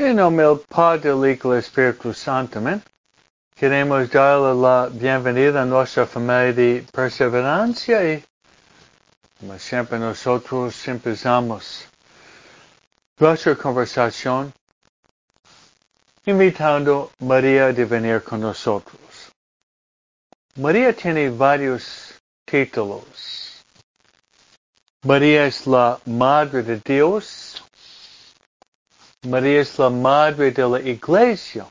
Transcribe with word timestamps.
En 0.00 0.20
Hijo 0.20 0.94
y 0.94 0.98
del 1.00 1.58
Espíritu 1.58 2.14
Santo, 2.14 2.60
amén. 2.60 2.80
Queremos 3.56 4.08
darle 4.08 4.54
la 4.54 4.86
bienvenida 4.86 5.62
a 5.62 5.64
nuestra 5.64 6.06
familia 6.06 6.52
de 6.52 6.86
perseverancia 6.92 8.14
y, 8.14 8.24
como 9.40 9.58
siempre, 9.58 9.98
nosotros 9.98 10.86
empezamos 10.86 11.84
nuestra 13.18 13.56
conversación 13.56 14.52
invitando 16.26 17.10
a 17.20 17.24
María 17.24 17.66
a 17.66 17.72
venir 17.72 18.22
con 18.22 18.40
nosotros. 18.40 19.32
María 20.54 20.92
tiene 20.92 21.28
varios 21.28 22.14
títulos. 22.44 23.64
María 25.02 25.46
es 25.46 25.66
la 25.66 25.98
Madre 26.06 26.62
de 26.62 26.80
Dios. 26.84 27.57
María 29.28 29.60
es 29.60 29.78
la 29.78 29.90
Madre 29.90 30.50
de 30.50 30.66
la 30.66 30.80
Iglesia. 30.80 31.66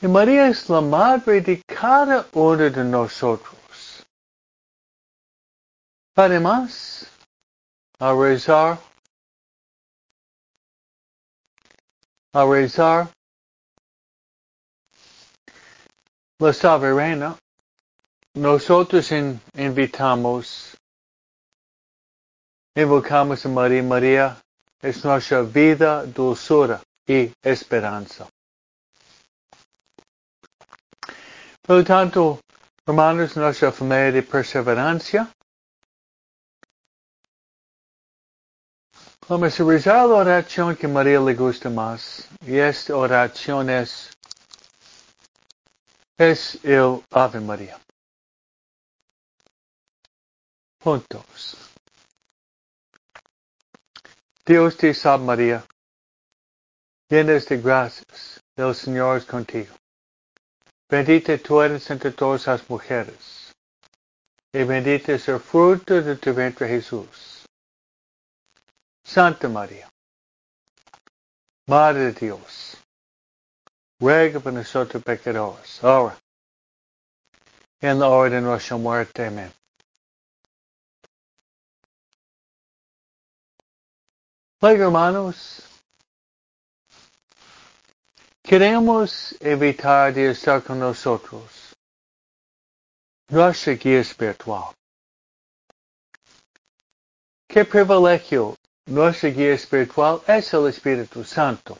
Y 0.00 0.08
María 0.08 0.48
es 0.48 0.68
la 0.70 0.80
Madre 0.80 1.42
de 1.42 1.62
cada 1.66 2.26
uno 2.32 2.70
de 2.70 2.84
nosotros. 2.84 4.06
Además, 6.16 7.06
a 7.98 8.14
rezar, 8.14 8.78
a 12.32 12.44
rezar, 12.46 13.08
la 16.38 16.52
soberana, 16.54 17.36
nosotros 18.34 19.12
in, 19.12 19.38
invitamos, 19.54 20.76
invocamos 22.74 23.44
a 23.44 23.48
María. 23.48 23.82
María 23.82 24.42
es 24.80 25.04
nuestra 25.04 25.42
vida, 25.42 26.04
dulzura 26.06 26.80
y 27.06 27.32
esperanza. 27.42 28.28
Por 31.62 31.76
lo 31.76 31.84
tanto, 31.84 32.40
hermanos, 32.86 33.36
nuestra 33.36 33.70
familia 33.70 34.12
de 34.12 34.22
perseverancia, 34.22 35.30
vamos 39.28 39.60
a 39.60 39.64
rezar 39.64 40.08
la 40.08 40.14
oración 40.14 40.76
que 40.76 40.88
María 40.88 41.20
le 41.20 41.34
gusta 41.34 41.70
más. 41.70 42.28
Y 42.46 42.56
esta 42.56 42.96
oración 42.96 43.70
es 43.70 44.10
es 46.20 46.62
el 46.64 47.02
Ave 47.10 47.40
María. 47.40 47.80
Juntos. 50.84 51.69
Dios 54.46 54.76
te 54.76 54.94
salve 54.94 55.26
María, 55.26 55.64
llena 57.10 57.32
de 57.34 57.56
gracias, 57.58 58.40
el 58.56 58.74
Señor 58.74 59.18
es 59.18 59.24
contigo. 59.26 59.74
Bendita 60.88 61.36
tú 61.38 61.60
eres 61.60 61.90
entre 61.90 62.10
todas 62.10 62.46
las 62.46 62.68
mujeres, 62.68 63.52
y 64.52 64.64
bendito 64.64 65.12
es 65.12 65.28
el 65.28 65.38
fruto 65.40 66.00
de 66.00 66.16
tu 66.16 66.32
vientre 66.32 66.66
Jesús. 66.66 67.44
Santa 69.04 69.48
María, 69.48 69.88
Madre 71.66 72.06
de 72.06 72.12
Dios, 72.12 72.78
ruega 74.00 74.40
por 74.40 74.54
nosotros 74.54 75.02
pecadores, 75.02 75.84
ahora, 75.84 76.18
en 77.80 77.98
la 77.98 78.08
hora 78.08 78.36
de 78.36 78.40
nuestra 78.40 78.76
muerte. 78.76 79.26
Amén. 79.26 79.59
Luego, 84.62 84.84
hermanos, 84.84 85.62
queremos 88.42 89.34
evitar 89.40 90.12
de 90.12 90.32
estar 90.32 90.62
con 90.62 90.78
nosotros 90.78 91.74
nuestra 93.28 93.72
guía 93.72 94.00
espiritual. 94.00 94.74
Qué 97.48 97.64
privilegio 97.64 98.54
nuestra 98.84 99.30
guía 99.30 99.54
espiritual 99.54 100.20
es 100.26 100.52
el 100.52 100.68
Espíritu 100.68 101.24
Santo. 101.24 101.78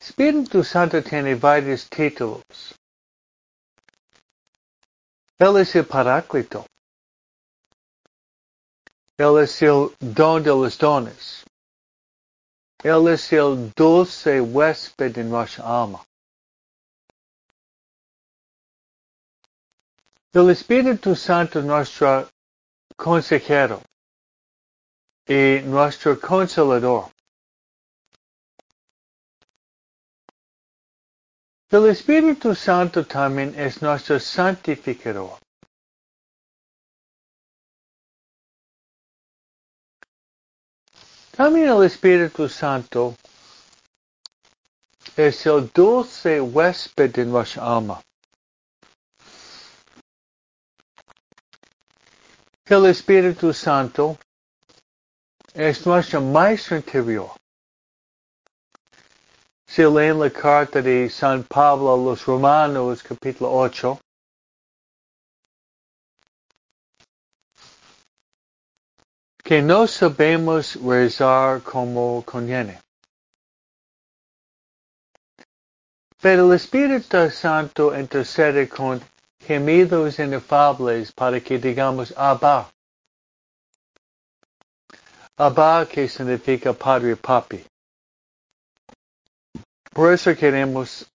Espíritu 0.00 0.62
Santo 0.62 1.02
tiene 1.02 1.34
varios 1.34 1.88
títulos. 1.88 2.76
Él 5.38 5.56
es 5.56 5.74
el 5.74 5.86
Paráclito. 5.86 6.66
Él 9.18 9.38
es 9.38 9.60
el 9.62 9.94
don 10.00 10.42
de 10.42 10.50
los 10.50 10.78
dones. 10.78 11.44
Él 12.82 13.08
es 13.08 13.32
el 13.32 13.70
dulce 13.76 14.40
huésped 14.40 15.14
de 15.14 15.24
nuestra 15.24 15.64
alma. 15.64 16.04
El 20.32 20.48
Espíritu 20.50 21.14
Santo 21.14 21.58
es 21.58 21.64
nuestro 21.64 22.28
consejero 22.96 23.82
y 25.26 25.60
nuestro 25.64 26.18
consolador. 26.18 27.10
El 31.70 31.88
Espíritu 31.88 32.54
Santo 32.54 33.04
también 33.04 33.54
es 33.58 33.82
nuestro 33.82 34.18
santificador. 34.18 35.41
También 41.36 41.68
el 41.68 41.82
Espíritu 41.84 42.46
Santo 42.46 43.14
es 45.16 45.46
el 45.46 45.70
dulce 45.72 46.40
huésped 46.40 47.10
de 47.10 47.24
nuestra 47.24 47.76
alma. 47.76 48.02
El 52.66 52.84
Espíritu 52.84 53.54
Santo 53.54 54.18
es 55.54 55.86
nuestro 55.86 56.20
maestro 56.20 56.76
interior. 56.76 57.30
Si 59.66 59.82
leen 59.84 60.18
la 60.18 60.28
carta 60.28 60.82
de 60.82 61.08
San 61.08 61.44
Pablo 61.44 61.94
a 61.94 61.96
los 61.96 62.26
Romanos, 62.26 63.02
capítulo 63.02 63.50
8, 63.50 63.98
que 69.52 69.60
no 69.60 69.86
sabemos 69.86 70.76
rezar 70.76 71.60
como 71.62 72.22
conviene. 72.24 72.80
Pero 76.22 76.46
el 76.46 76.54
Espíritu 76.56 77.28
Santo 77.30 77.94
intercede 77.94 78.66
con 78.66 78.98
gemidos 79.46 80.18
inefables 80.18 81.12
para 81.12 81.38
que 81.38 81.58
digamos 81.58 82.14
Abba. 82.16 82.70
Abba 85.36 85.86
que 85.86 86.08
significa 86.08 86.72
Padre 86.72 87.16
Papi. 87.16 87.62
Por 89.92 90.14
eso 90.14 90.34
queremos 90.34 91.11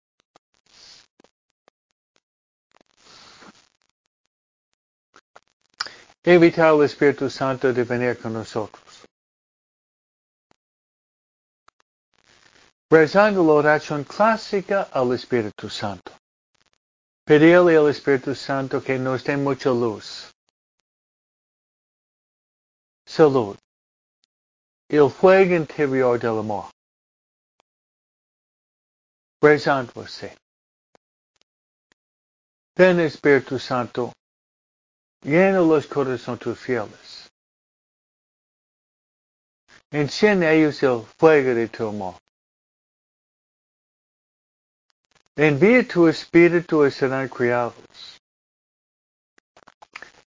invitar 6.25 6.74
al 6.74 6.84
Espíritu 6.84 7.30
Santo 7.30 7.72
de 7.72 7.84
venir 7.84 8.18
con 8.19 8.34
nosotros. 8.34 9.06
Rezando 12.90 13.44
la 13.44 13.53
oración 13.53 14.03
clásica 14.03 14.90
al 14.91 15.13
Espíritu 15.13 15.69
Santo. 15.69 16.12
Pedirle 17.25 17.77
al 17.77 17.89
Espíritu 17.89 18.36
Santo 18.36 18.81
que 18.81 18.98
nos 18.98 19.24
dé 19.24 19.38
mucha 19.38 19.69
luz. 19.69 20.31
Salud. 23.06 23.57
El 24.88 25.10
fuego 25.10 25.56
interior 25.56 26.19
del 26.19 26.39
amor. 26.39 26.66
Rezando 29.42 30.01
así. 30.01 30.30
Ven 32.75 33.00
Espíritu 33.00 33.57
Santo, 33.57 34.12
llena 35.25 35.60
los 35.60 35.88
corazones 35.88 36.60
fieles. 36.60 37.31
Enciende 39.92 40.56
ellos 40.56 40.81
el 40.83 41.04
fuego 41.18 41.56
de 41.56 41.68
tu 41.68 41.88
amor. 41.88 42.16
Envía 45.36 45.86
tu 45.88 46.07
espíritu 46.07 46.86
y 46.86 46.92
serán 46.92 47.27
criados. 47.27 47.75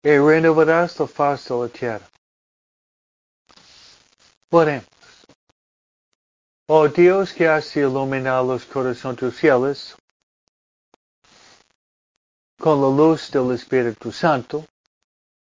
Y 0.01 0.17
renovarás 0.17 0.99
la 0.99 1.07
faz 1.07 1.47
de 1.47 1.55
la 1.55 1.67
tierra. 1.69 2.09
Oremos. 4.51 4.87
Oh 6.67 6.87
Dios 6.87 7.33
que 7.33 7.47
has 7.47 7.75
iluminado 7.75 8.53
los 8.53 8.65
corazones 8.65 9.35
fieles 9.35 9.95
con 12.59 12.81
la 12.81 12.89
luz 12.89 13.31
del 13.31 13.51
Espíritu 13.53 14.11
Santo, 14.11 14.65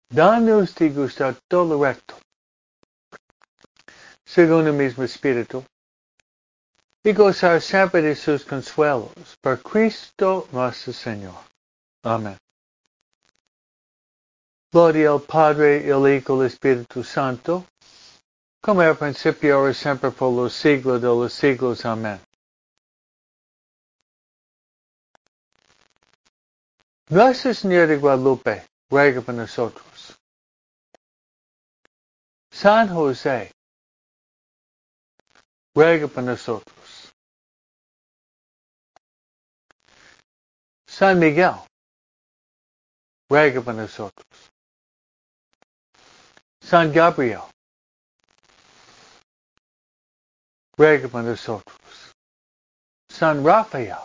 danos 0.10 0.74
de 0.76 0.90
gustar 0.90 1.36
todo 1.48 1.84
recto 1.84 2.16
según 4.28 4.68
el 4.68 4.74
mismo 4.74 5.04
Espíritu, 5.04 5.64
y 7.02 7.14
gozar 7.14 7.62
siempre 7.62 8.02
de 8.02 8.14
sus 8.14 8.44
consuelos, 8.44 9.12
por 9.42 9.62
Cristo 9.62 10.48
nuestro 10.52 10.92
Señor. 10.92 11.36
Amén. 12.04 12.38
Gloria 14.70 15.12
al 15.12 15.22
Padre, 15.22 15.90
el 15.90 16.14
Hijo, 16.14 16.42
el 16.42 16.48
Espíritu 16.48 17.06
Santo, 17.06 17.66
como 18.62 18.82
era 18.82 18.94
principio, 18.94 19.56
ahora 19.56 19.74
siempre, 19.74 20.12
por 20.12 20.34
los 20.34 20.54
siglos 20.54 21.02
de 21.02 21.08
los 21.08 21.34
siglos. 21.34 21.86
Amén. 21.86 22.20
Nuestra 27.10 27.54
Señora 27.54 27.88
de 27.88 27.98
Guadalupe, 27.98 28.66
ruega 28.92 29.22
por 29.22 29.36
nosotros. 29.36 29.97
San 32.60 32.90
José, 32.90 33.52
ruega 35.76 36.08
por 36.08 36.24
nosotros. 36.24 37.14
San 40.88 41.20
Miguel, 41.20 41.54
ruega 43.30 43.62
por 43.62 43.76
nosotros. 43.76 44.26
San 46.60 46.92
Gabriel, 46.92 47.44
ruega 50.76 51.08
por 51.10 51.24
nosotros. 51.24 51.78
San 53.08 53.46
Rafael, 53.46 54.02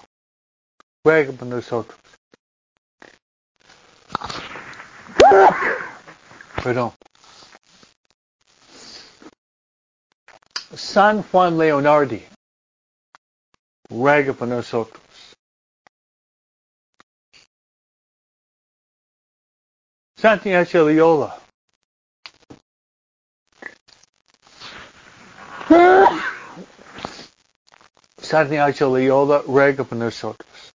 ruega 1.03 1.33
por 1.33 1.49
nosotros. 1.49 1.99
Perdón. 6.63 6.93
San 10.75 11.23
Juan 11.23 11.59
Leonardi, 11.59 12.27
ruega 13.91 14.33
por 14.33 14.49
nosotros. 14.49 15.03
Santa 20.17 20.49
Ignacio 20.49 20.85
Loyola. 20.85 21.39
Santa 28.19 28.55
Ignacio 28.55 29.43
ruega 29.47 29.85
por 29.85 29.99
nosotros. 29.99 30.73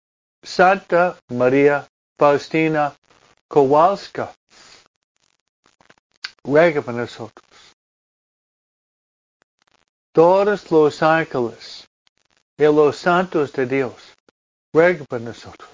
Santa 0.43 1.19
María 1.29 1.87
Faustina 2.19 2.95
Kowalska, 3.49 4.33
ruega 6.45 6.81
por 6.81 6.95
nosotros. 6.95 7.52
Todos 10.13 10.71
los 10.71 11.03
ángeles 11.03 11.89
y 12.59 12.65
los 12.65 12.97
santos 12.99 13.53
de 13.55 13.67
Dios, 13.67 13.95
ruega 14.73 15.05
por 15.07 15.21
nosotros. 15.23 15.69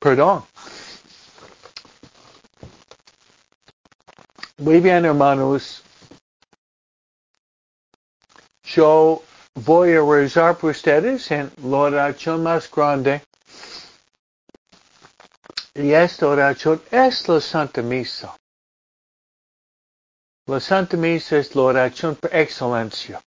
Perdón. 0.00 0.44
Muy 4.58 4.80
bien, 4.80 5.04
hermanos. 5.04 5.84
Yo 8.64 9.22
voy 9.54 9.94
a 9.94 10.02
rezar 10.02 10.56
por 10.56 10.70
ustedes 10.70 11.30
en 11.30 11.50
la 11.62 11.76
oración 11.76 12.42
más 12.42 12.70
grande. 12.70 13.22
Y 15.78 15.92
esta 15.92 16.26
oración 16.26 16.82
es 16.90 17.28
la 17.28 17.40
Santa 17.40 17.82
Misa. 17.82 18.36
La 20.46 20.58
Santa 20.58 20.96
Misa 20.96 21.36
es 21.36 21.54
la 21.54 21.62
oración 21.62 22.16
por 22.16 22.34
excelencia. 22.34 23.22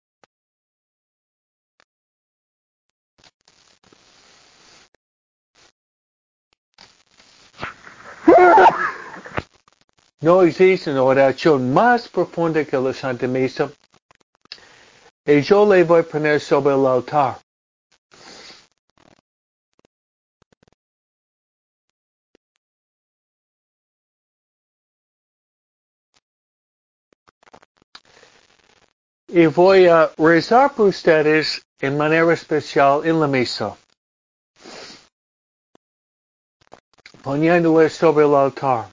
No 10.21 10.41
existe 10.43 10.91
una 10.91 11.03
oración 11.03 11.73
más 11.73 12.07
profunda 12.07 12.63
que 12.63 12.77
la 12.77 12.93
Santa 12.93 13.27
Misa. 13.27 13.69
Y 15.25 15.41
yo 15.41 15.65
le 15.65 15.83
voy 15.83 15.99
a 15.99 16.03
poner 16.03 16.39
sobre 16.39 16.75
el 16.75 16.85
altar. 16.85 17.39
Y 29.29 29.45
voy 29.47 29.87
a 29.87 30.09
rezar 30.17 30.73
por 30.73 30.87
ustedes 30.87 31.61
en 31.79 31.97
manera 31.97 32.33
especial 32.33 33.05
en 33.05 33.19
la 33.19 33.27
misa. 33.27 33.75
Poniéndole 37.21 37.89
sobre 37.89 38.25
el 38.25 38.33
altar. 38.33 38.89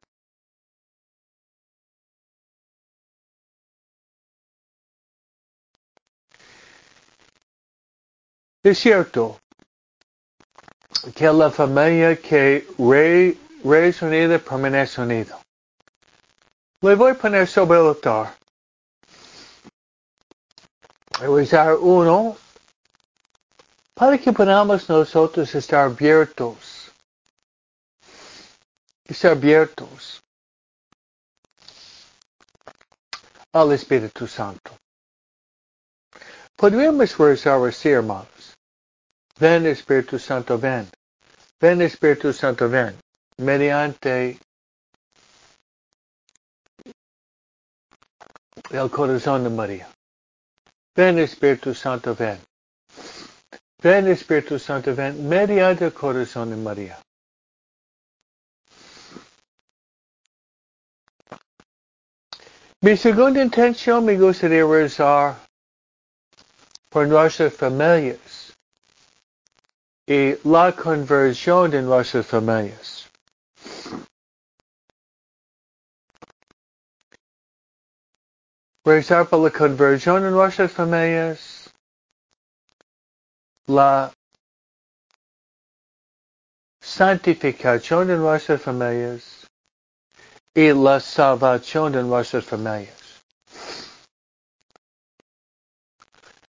Es 8.64 8.78
cierto 8.78 9.38
que 11.14 11.32
la 11.32 11.50
familia 11.50 12.16
que 12.16 12.66
re, 12.78 13.36
es 13.62 14.02
unida 14.02 14.38
permanece 14.38 15.00
unida. 15.00 15.38
Le 16.80 16.94
voy 16.96 17.12
a 17.12 17.14
poner 17.14 17.46
sobre 17.46 17.78
el 17.78 17.88
altar. 17.88 18.43
Rezar 21.20 21.76
uno 21.76 22.36
para 23.94 24.18
que 24.18 24.32
podamos 24.32 24.88
nosotros 24.88 25.54
estar 25.54 25.84
abiertos. 25.84 26.90
Estar 29.06 29.32
abiertos 29.32 30.20
al 33.52 33.72
Espíritu 33.72 34.26
Santo. 34.26 34.72
Podríamos 36.56 37.16
rezar 37.16 37.60
así, 37.68 37.90
hermanos. 37.90 38.54
Ven 39.38 39.66
Espíritu 39.66 40.18
Santo, 40.18 40.58
ven. 40.58 40.88
Ven 41.60 41.82
Espíritu 41.82 42.32
Santo, 42.32 42.68
ven. 42.68 42.96
Mediante 43.38 44.38
el 48.70 48.90
corazón 48.90 49.44
de 49.44 49.50
María. 49.50 49.88
Ven 50.96 51.18
Espíritu 51.18 51.74
Santo, 51.74 52.14
ven. 52.14 52.38
Ven 53.82 54.06
Espíritu 54.06 54.58
Santo, 54.60 54.94
ven. 54.94 55.28
Mediante 55.28 55.86
el 55.86 55.92
corazón 55.92 56.50
de 56.50 56.56
María. 56.56 56.98
Mi 62.80 62.96
segunda 62.96 63.42
intención 63.42 64.04
me 64.04 64.16
gustaría 64.16 64.64
rezar 64.64 65.36
por 66.90 67.08
nuestras 67.08 67.54
familias 67.54 68.52
y 70.06 70.36
la 70.44 70.70
conversión 70.76 71.70
de 71.70 71.82
nuestras 71.82 72.26
familias. 72.26 73.03
Rezar 78.84 79.26
por 79.28 79.40
la 79.40 79.50
conversión 79.50 80.22
de 80.22 80.30
nuestras 80.30 80.70
familias, 80.70 81.70
la 83.66 84.12
santificación 86.82 88.08
de 88.08 88.16
nuestras 88.16 88.60
familias 88.60 89.46
y 90.54 90.72
la 90.72 91.00
salvación 91.00 91.92
de 91.92 92.02
nuestras 92.02 92.44
familias. 92.44 93.22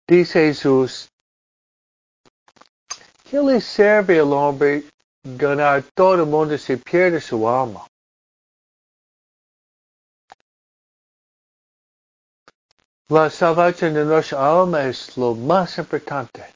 Dice 0.07 0.47
Jesús, 0.47 1.07
¿Qué 3.33 3.41
le 3.41 3.59
sirve 3.61 4.19
al 4.19 4.31
hombre 4.31 4.83
ganar 5.23 5.83
todo 5.95 6.15
el 6.15 6.25
mundo 6.25 6.57
si 6.57 6.75
pierde 6.77 7.19
su 7.19 7.49
alma? 7.49 7.87
La 13.13 13.29
salvación 13.29 13.93
de 13.93 14.05
nuestra 14.05 14.39
alma 14.39 14.85
es 14.85 15.15
lo 15.17 15.35
más 15.35 15.77
importante. 15.77 16.51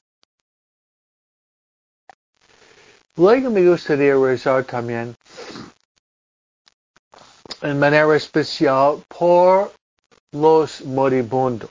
Luego 3.14 3.48
me 3.48 3.64
gustaría 3.64 4.16
rezar 4.16 4.64
también 4.64 5.14
en 7.62 7.78
manera 7.78 8.12
especial 8.16 9.04
por 9.06 9.72
los 10.32 10.80
moribundos. 10.80 11.70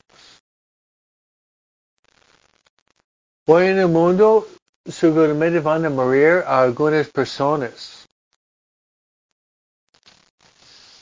Hoy 3.45 3.65
en 3.65 3.79
el 3.79 3.89
mundo 3.89 4.47
seguramente 4.85 5.59
van 5.59 5.83
a 5.85 5.89
morir 5.89 6.45
algunas 6.47 7.09
personas. 7.09 8.07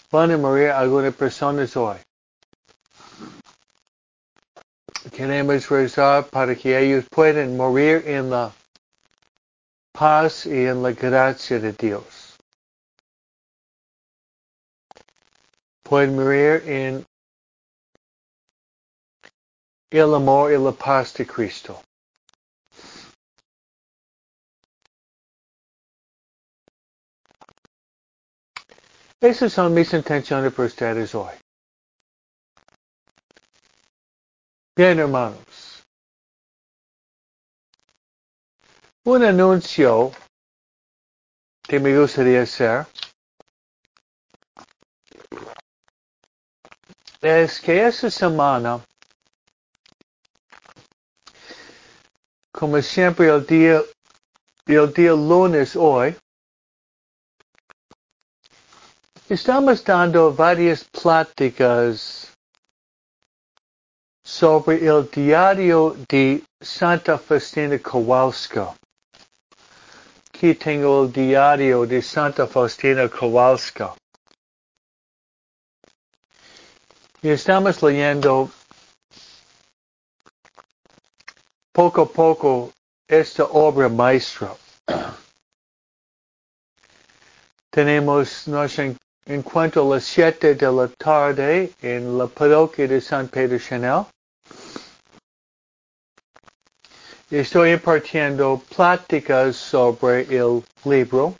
van 0.09 0.31
a 0.31 0.37
morir 0.37 0.69
algunas 0.71 1.13
personas 1.13 1.77
hoy. 1.77 1.97
Queremos 5.15 5.69
rezar 5.69 6.29
para 6.29 6.53
que 6.57 6.77
ellos 6.77 7.05
puedan 7.09 7.55
morir 7.55 8.03
en 8.05 8.29
la 8.29 8.51
paz 9.93 10.45
y 10.45 10.65
en 10.65 10.83
la 10.83 10.91
gracia 10.91 11.57
de 11.57 11.71
Dios. 11.71 12.37
Pueden 15.83 16.17
morir 16.17 16.63
en 16.67 17.05
el 19.89 20.13
amor 20.13 20.51
y 20.51 20.57
la 20.57 20.73
paz 20.73 21.13
de 21.13 21.25
Cristo. 21.25 21.81
Esas 29.21 29.53
son 29.53 29.73
mis 29.73 29.93
intenciones 29.93 30.51
para 30.51 30.67
ustedes 30.67 31.15
hoy. 31.15 31.44
Bien, 34.77 34.99
hermanos. 34.99 35.85
Un 39.05 39.23
anuncio 39.23 40.11
que 41.63 41.79
me 41.79 41.97
gustaría 41.97 42.41
hacer 42.41 42.85
es 47.21 47.61
que 47.61 47.87
esta 47.87 48.11
semana, 48.11 48.83
como 52.51 52.81
siempre 52.81 53.29
el 53.29 53.45
día, 53.45 53.81
el 54.65 54.93
día 54.93 55.11
lunes 55.11 55.77
hoy, 55.77 56.17
Estamos 59.27 59.83
dando 59.83 60.31
varias 60.31 60.83
pláticas 60.83 62.34
sobre 64.37 64.85
el 64.85 65.09
diario 65.09 65.95
de 66.09 66.43
Santa 66.61 67.17
Faustina 67.17 67.79
Kowalska. 67.79 68.75
Aquí 70.27 70.53
tengo 70.55 71.03
el 71.03 71.13
diario 71.13 71.85
de 71.85 72.01
Santa 72.01 72.45
Faustina 72.45 73.07
Kowalska. 73.07 73.95
Y 77.21 77.29
estamos 77.29 77.81
leyendo 77.81 78.51
poco 81.71 82.01
a 82.01 82.05
poco 82.05 82.73
esta 83.07 83.45
obra 83.45 83.87
maestra. 83.87 84.53
Tenemos 87.71 88.49
nos 88.49 88.77
en 88.79 89.41
cuanto 89.43 89.81
a 89.81 89.95
las 89.95 90.03
7 90.03 90.55
de 90.55 90.71
la 90.73 90.89
tarde 90.89 91.71
en 91.81 92.17
la 92.17 92.27
parroquia 92.27 92.85
de 92.85 92.99
San 92.99 93.29
Pedro 93.29 93.57
Chanel. 93.57 94.05
Estoy 97.31 97.71
impartiendo 97.71 98.61
pláticas 98.75 99.55
sobre 99.55 100.21
el 100.21 100.63
libro. 100.83 101.35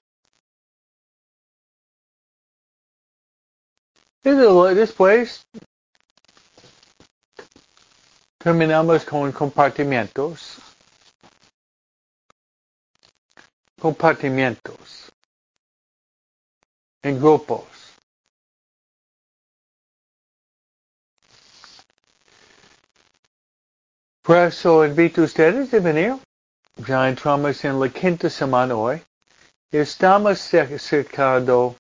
Y 4.23 4.31
después 4.73 5.45
terminamos 8.39 9.05
con 9.05 9.31
compartimentos. 9.31 10.57
Compartimentos. 13.79 15.11
En 17.03 17.19
grupos. 17.19 17.84
Por 24.25 24.37
eso 24.37 24.83
invito 24.83 25.21
a 25.21 25.25
ustedes 25.25 25.71
a 25.71 25.79
venir. 25.79 26.17
Ya 26.87 27.07
entramos 27.07 27.63
en 27.63 27.79
la 27.79 27.89
quinta 27.89 28.27
semana 28.27 28.75
hoy. 28.75 28.99
Estamos 29.71 30.39
sacando 30.39 31.75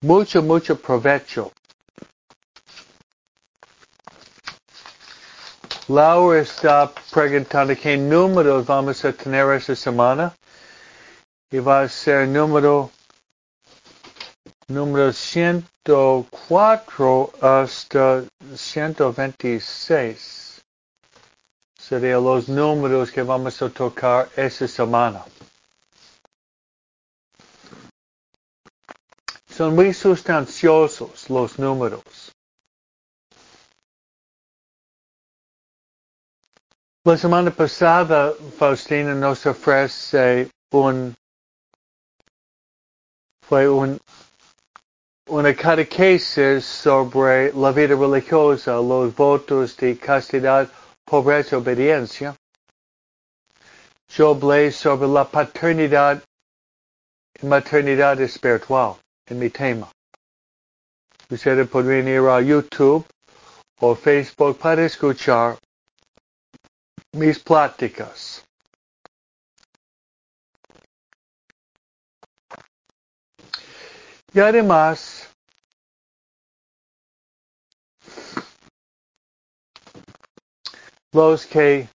mucho, 0.00 0.42
mucho 0.42 0.80
provecho. 0.80 1.52
Laura 5.88 6.40
está 6.40 6.90
preguntando 7.10 7.76
qué 7.76 7.98
números 7.98 8.64
vamos 8.64 9.04
a 9.04 9.12
tener 9.12 9.52
esta 9.52 9.76
semana. 9.76 10.34
Va 11.52 11.82
a 11.82 11.88
ser 11.90 12.26
número, 12.26 12.90
número 14.66 15.12
104 15.12 17.32
hasta 17.42 18.24
126 18.54 20.41
serían 21.82 22.22
los 22.22 22.48
números 22.48 23.10
que 23.10 23.22
vamos 23.22 23.60
a 23.60 23.68
tocar 23.68 24.28
esta 24.36 24.68
semana. 24.68 25.24
Son 29.48 29.74
muy 29.74 29.92
sustanciosos 29.92 31.28
los 31.28 31.58
números. 31.58 32.32
La 37.04 37.16
semana 37.16 37.50
pasada, 37.50 38.32
Faustina 38.56 39.12
nos 39.12 39.44
ofrece 39.44 40.48
un, 40.70 41.16
fue 43.48 43.68
un, 43.68 43.98
una 45.26 45.52
catequesis 45.52 46.64
sobre 46.64 47.52
la 47.52 47.72
vida 47.72 47.96
religiosa, 47.96 48.74
los 48.76 49.12
votos 49.16 49.76
de 49.76 49.98
castidad 49.98 50.70
pobreza, 51.12 51.58
obediencia. 51.58 52.34
Yo 54.08 54.30
hablé 54.30 54.72
sobre 54.72 55.06
la 55.06 55.24
paternidad 55.24 56.24
y 57.38 57.44
maternidad 57.44 58.18
espiritual 58.18 58.96
en 59.26 59.38
mi 59.38 59.50
tema. 59.50 59.92
Ustedes 61.28 61.68
podrían 61.68 62.08
ir 62.08 62.26
a 62.30 62.40
YouTube 62.40 63.04
o 63.80 63.94
Facebook 63.94 64.56
para 64.58 64.86
escuchar 64.86 65.58
mis 67.12 67.38
pláticas. 67.40 68.42
Y 74.32 74.40
además, 74.40 75.21
los 81.12 81.46
que 81.46 81.88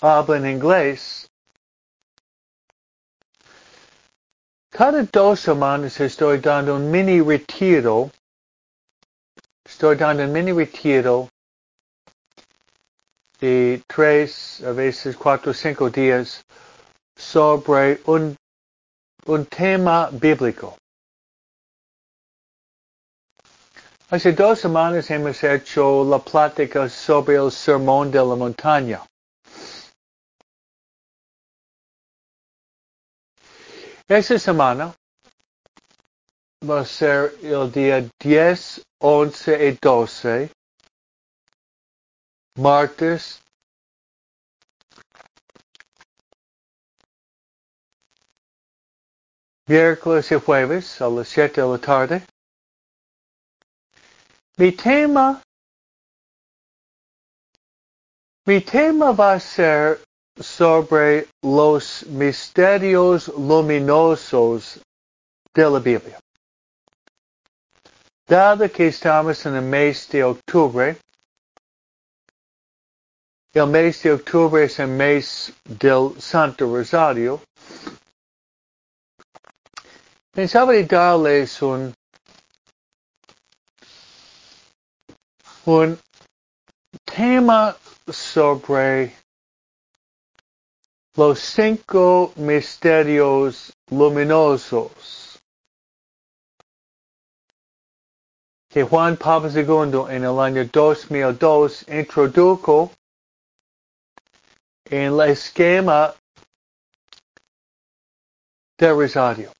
hablan 0.00 0.46
inglés, 0.46 1.28
cada 4.70 5.02
dos 5.02 5.40
semanas 5.40 6.00
estoy 6.00 6.38
dando 6.38 6.76
un 6.76 6.90
mini 6.90 7.20
retiro, 7.20 8.10
estoy 9.64 9.96
dando 9.96 10.24
un 10.24 10.32
mini 10.32 10.52
retiro 10.52 11.28
de 13.40 13.82
tres, 13.88 14.62
a 14.64 14.72
veces 14.72 15.16
cuatro, 15.16 15.52
cinco 15.52 15.90
días 15.90 16.44
sobre 17.16 18.00
un, 18.06 18.36
un 19.26 19.46
tema 19.46 20.08
bíblico. 20.12 20.76
Hace 24.12 24.34
dos 24.34 24.60
semanas 24.60 25.10
hemos 25.10 25.42
hecho 25.42 26.04
la 26.04 26.18
plática 26.18 26.86
sobre 26.86 27.36
el 27.36 27.50
sermón 27.50 28.10
de 28.10 28.18
la 28.18 28.36
montaña. 28.36 29.00
Esta 34.06 34.38
semana 34.38 34.94
va 36.68 36.80
a 36.80 36.84
ser 36.84 37.36
el 37.42 37.72
día 37.72 38.06
10, 38.20 38.82
11 39.00 39.68
y 39.68 39.78
12, 39.80 40.50
martes, 42.58 43.40
miércoles 49.66 50.30
y 50.30 50.34
jueves 50.34 51.00
a 51.00 51.08
las 51.08 51.28
7 51.28 51.62
de 51.62 51.66
la 51.66 51.78
tarde. 51.78 52.31
Mi 54.58 54.70
tema, 54.72 55.40
mi 58.46 58.60
tema 58.60 59.12
va 59.12 59.32
a 59.32 59.40
ser 59.40 59.98
sobre 60.38 61.26
los 61.42 62.04
misterios 62.06 63.28
luminosos 63.28 64.78
de 65.54 65.70
la 65.70 65.78
Biblia. 65.78 66.18
Dado 68.26 68.68
que 68.70 68.88
estamos 68.88 69.46
en 69.46 69.56
el 69.56 69.62
mes 69.62 70.06
de 70.10 70.22
octubre, 70.22 70.98
el 73.54 73.66
mes 73.68 74.02
de 74.02 74.12
octubre 74.12 74.64
es 74.64 74.78
el 74.78 74.88
mes 74.88 75.52
del 75.64 76.20
Santo 76.20 76.66
Rosario, 76.66 77.40
pensaba 80.30 80.74
darles 80.82 81.62
un 81.62 81.94
un 85.64 85.98
tema 87.04 87.76
sobre 88.08 89.14
los 91.14 91.38
cinco 91.38 92.32
misterios 92.36 93.72
luminosos 93.90 95.38
que 98.68 98.82
Juan 98.82 99.16
Pablo 99.16 99.50
II 99.50 100.14
en 100.16 100.24
el 100.24 100.40
año 100.40 100.64
2002 100.64 101.86
introdujo 101.88 102.90
en 104.86 105.12
el 105.12 105.30
esquema 105.30 106.14
del 108.78 108.96
rosario. 108.96 109.52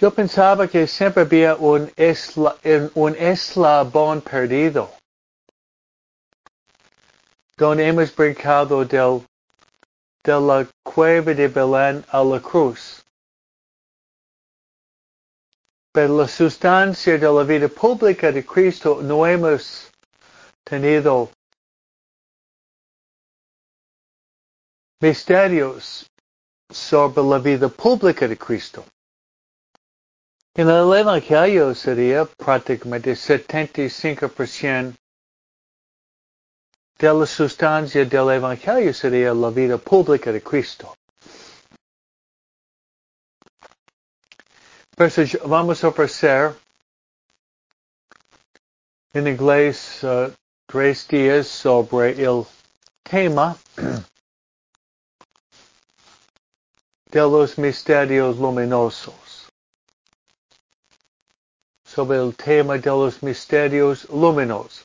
Yo 0.00 0.10
pensaba 0.10 0.66
que 0.66 0.86
siempre 0.86 1.24
había 1.24 1.56
un, 1.56 1.92
esla, 1.94 2.56
un 2.94 3.14
eslabón 3.16 4.22
perdido, 4.22 4.90
donde 7.58 7.86
hemos 7.86 8.16
brincado 8.16 8.82
del, 8.86 9.22
de 10.24 10.40
la 10.40 10.66
cueva 10.82 11.34
de 11.34 11.48
Belén 11.48 12.02
a 12.08 12.24
la 12.24 12.40
cruz. 12.40 13.04
Pero 15.92 16.16
la 16.16 16.28
sustancia 16.28 17.18
de 17.18 17.30
la 17.30 17.42
vida 17.42 17.68
pública 17.68 18.32
de 18.32 18.42
Cristo 18.42 19.02
no 19.02 19.26
hemos 19.26 19.90
tenido 20.64 21.28
misterios 24.98 26.06
sobre 26.70 27.22
la 27.22 27.38
vida 27.38 27.68
pública 27.68 28.26
de 28.26 28.38
Cristo. 28.38 28.82
En 30.54 30.68
el 30.68 30.92
Evangelio 30.92 31.74
sería 31.76 32.24
prácticamente 32.24 33.12
75% 33.12 34.96
de 36.98 37.14
la 37.14 37.24
sustancia 37.24 38.04
del 38.04 38.30
Evangelio 38.30 38.92
sería 38.92 39.32
la 39.32 39.50
vida 39.50 39.78
pública 39.78 40.32
de 40.32 40.42
Cristo. 40.42 40.96
Vamos 45.46 45.84
a 45.84 45.88
ofrecer 45.88 46.54
en 49.14 49.28
inglés 49.28 50.02
uh, 50.02 50.30
tres 50.66 51.06
días 51.06 51.46
sobre 51.46 52.22
el 52.22 52.44
tema 53.04 53.56
de 57.06 57.20
los 57.20 57.56
misterios 57.56 58.36
luminosos 58.36 59.29
sobre 61.92 62.18
el 62.18 62.34
tema 62.34 62.78
de 62.78 62.90
los 62.90 63.20
misterios 63.22 64.08
luminosos. 64.10 64.84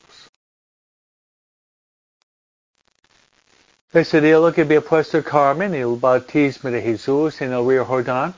Ese 3.92 4.20
lo 4.20 4.52
que 4.52 4.62
había 4.62 4.80
puesto 4.80 5.22
Carmen, 5.22 5.72
el 5.74 5.96
bautismo 5.96 6.68
de 6.70 6.82
Jesús 6.82 7.40
en 7.40 7.52
el 7.52 7.66
río 7.66 7.84
Jordán. 7.84 8.34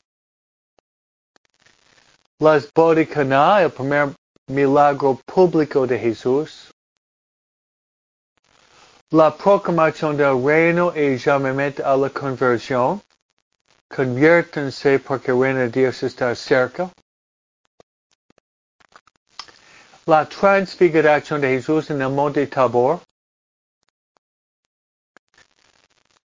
Las 2.39 2.71
bodas 2.73 3.09
el 3.17 3.71
primer 3.71 4.15
milagro 4.49 5.19
público 5.25 5.87
de 5.87 5.99
Jesús. 5.99 6.71
La 9.11 9.35
proclamación 9.35 10.17
del 10.17 10.45
reino 10.45 10.93
y 10.95 11.17
llamamiento 11.17 11.85
a 11.85 11.97
la 11.97 12.11
conversión. 12.11 13.01
Conviértanse 13.89 14.99
porque 14.99 15.31
el 15.31 15.41
reino 15.41 15.61
de 15.61 15.71
Dios 15.71 16.03
está 16.03 16.35
cerca. 16.35 16.93
La 20.09 20.27
transfiguración 20.27 21.43
de 21.43 21.49
Jesús 21.49 21.91
en 21.91 22.01
el 22.01 22.09
monte 22.09 22.47
Tabor, 22.47 23.03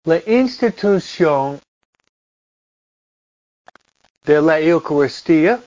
la 0.03 0.17
institución 0.25 1.61
de 4.23 4.41
la 4.41 4.59
Eucaristía 4.59 5.63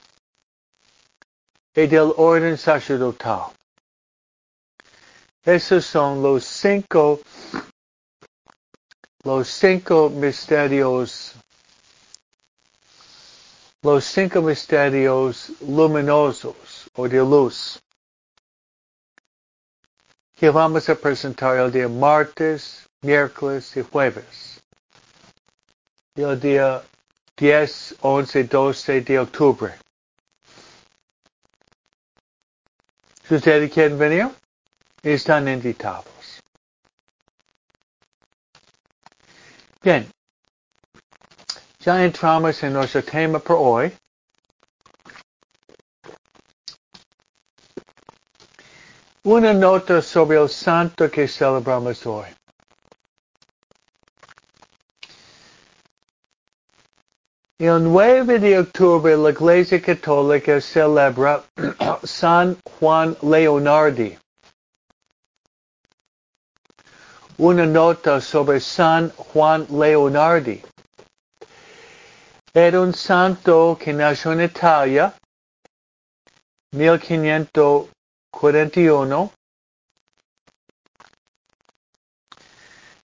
y 1.73 1.87
del 1.87 2.13
orden 2.17 2.59
sacerdotal. 2.59 3.53
Esos 5.45 5.87
son 5.87 6.21
los 6.21 6.45
cinco, 6.45 7.21
los 9.23 9.49
cinco 9.49 10.11
misterios, 10.11 11.35
los 13.83 14.05
cinco 14.05 14.43
misterios 14.43 15.53
luminosos 15.61 16.91
o 16.97 17.09
de 17.09 17.19
luz 17.19 17.81
que 20.41 20.49
vamos 20.49 20.89
a 20.89 20.95
presentar 20.95 21.59
el 21.59 21.71
día 21.71 21.87
martes, 21.87 22.89
miércoles 23.03 23.77
y 23.77 23.83
jueves. 23.83 24.59
Y 26.17 26.23
el 26.23 26.41
día 26.41 26.83
10, 27.37 27.97
11, 28.01 28.45
12 28.45 29.01
de 29.03 29.19
octubre. 29.19 29.75
Si 33.29 33.35
ustedes 33.35 33.71
quieren 33.71 33.99
venir, 33.99 34.31
están 35.03 35.47
invitados. 35.47 36.41
Bien, 39.83 40.11
ya 41.81 42.03
entramos 42.03 42.63
en 42.63 42.73
nuestro 42.73 43.05
tema 43.05 43.39
por 43.41 43.57
hoy. 43.59 43.93
Una 49.23 49.53
nota 49.53 50.01
sobre 50.01 50.39
el 50.39 50.49
santo 50.49 51.11
que 51.11 51.29
celebramos 51.29 52.07
hoy. 52.07 52.29
El 57.59 57.85
9 57.85 58.39
de 58.39 58.59
octubre 58.61 59.15
la 59.19 59.29
Iglesia 59.29 59.79
Católica 59.83 60.59
celebra 60.63 61.43
San 62.03 62.57
Juan 62.79 63.15
Leonardi. 63.21 64.17
Una 67.37 67.67
nota 67.67 68.23
sobre 68.23 68.59
San 68.59 69.11
Juan 69.11 69.67
Leonardi. 69.69 70.63
Era 72.55 72.81
un 72.81 72.95
santo 72.95 73.77
que 73.79 73.93
nació 73.93 74.33
en 74.33 74.41
Italia 74.41 75.13
1500 76.73 78.00
41 78.31 79.33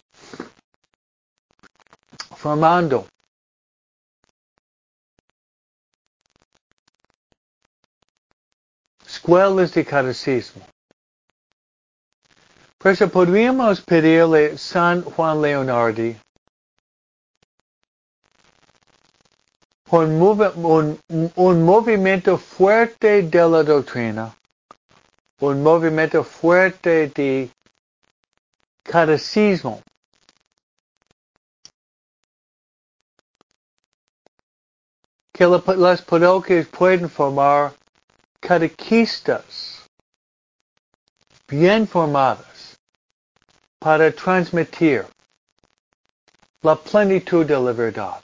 formando 2.35 3.07
escuelas 9.05 9.75
de 9.75 9.85
catecismo. 9.85 10.72
Por 12.83 12.91
eso 12.91 13.09
podríamos 13.09 13.81
pedirle 13.81 14.59
San 14.59 15.03
Juan 15.03 15.41
Leonardi 15.41 16.17
un 19.93 21.63
movimiento 21.65 22.39
fuerte 22.39 23.23
de 23.23 23.49
la 23.49 23.63
doctrina, 23.63 24.35
un 25.39 25.63
movimiento 25.63 26.25
fuerte 26.25 27.09
de 27.09 27.51
catecismo. 28.83 29.81
Que 35.33 35.47
las 35.47 36.03
parroquias 36.03 36.67
pueden 36.67 37.09
formar 37.09 37.75
catequistas 38.41 39.87
bien 41.47 41.87
formadas 41.87 42.52
para 43.83 44.13
transmitir 44.13 45.07
la 46.63 46.77
plenitud 46.77 47.45
de 47.45 47.59
la 47.59 47.73
verdad. 47.73 48.23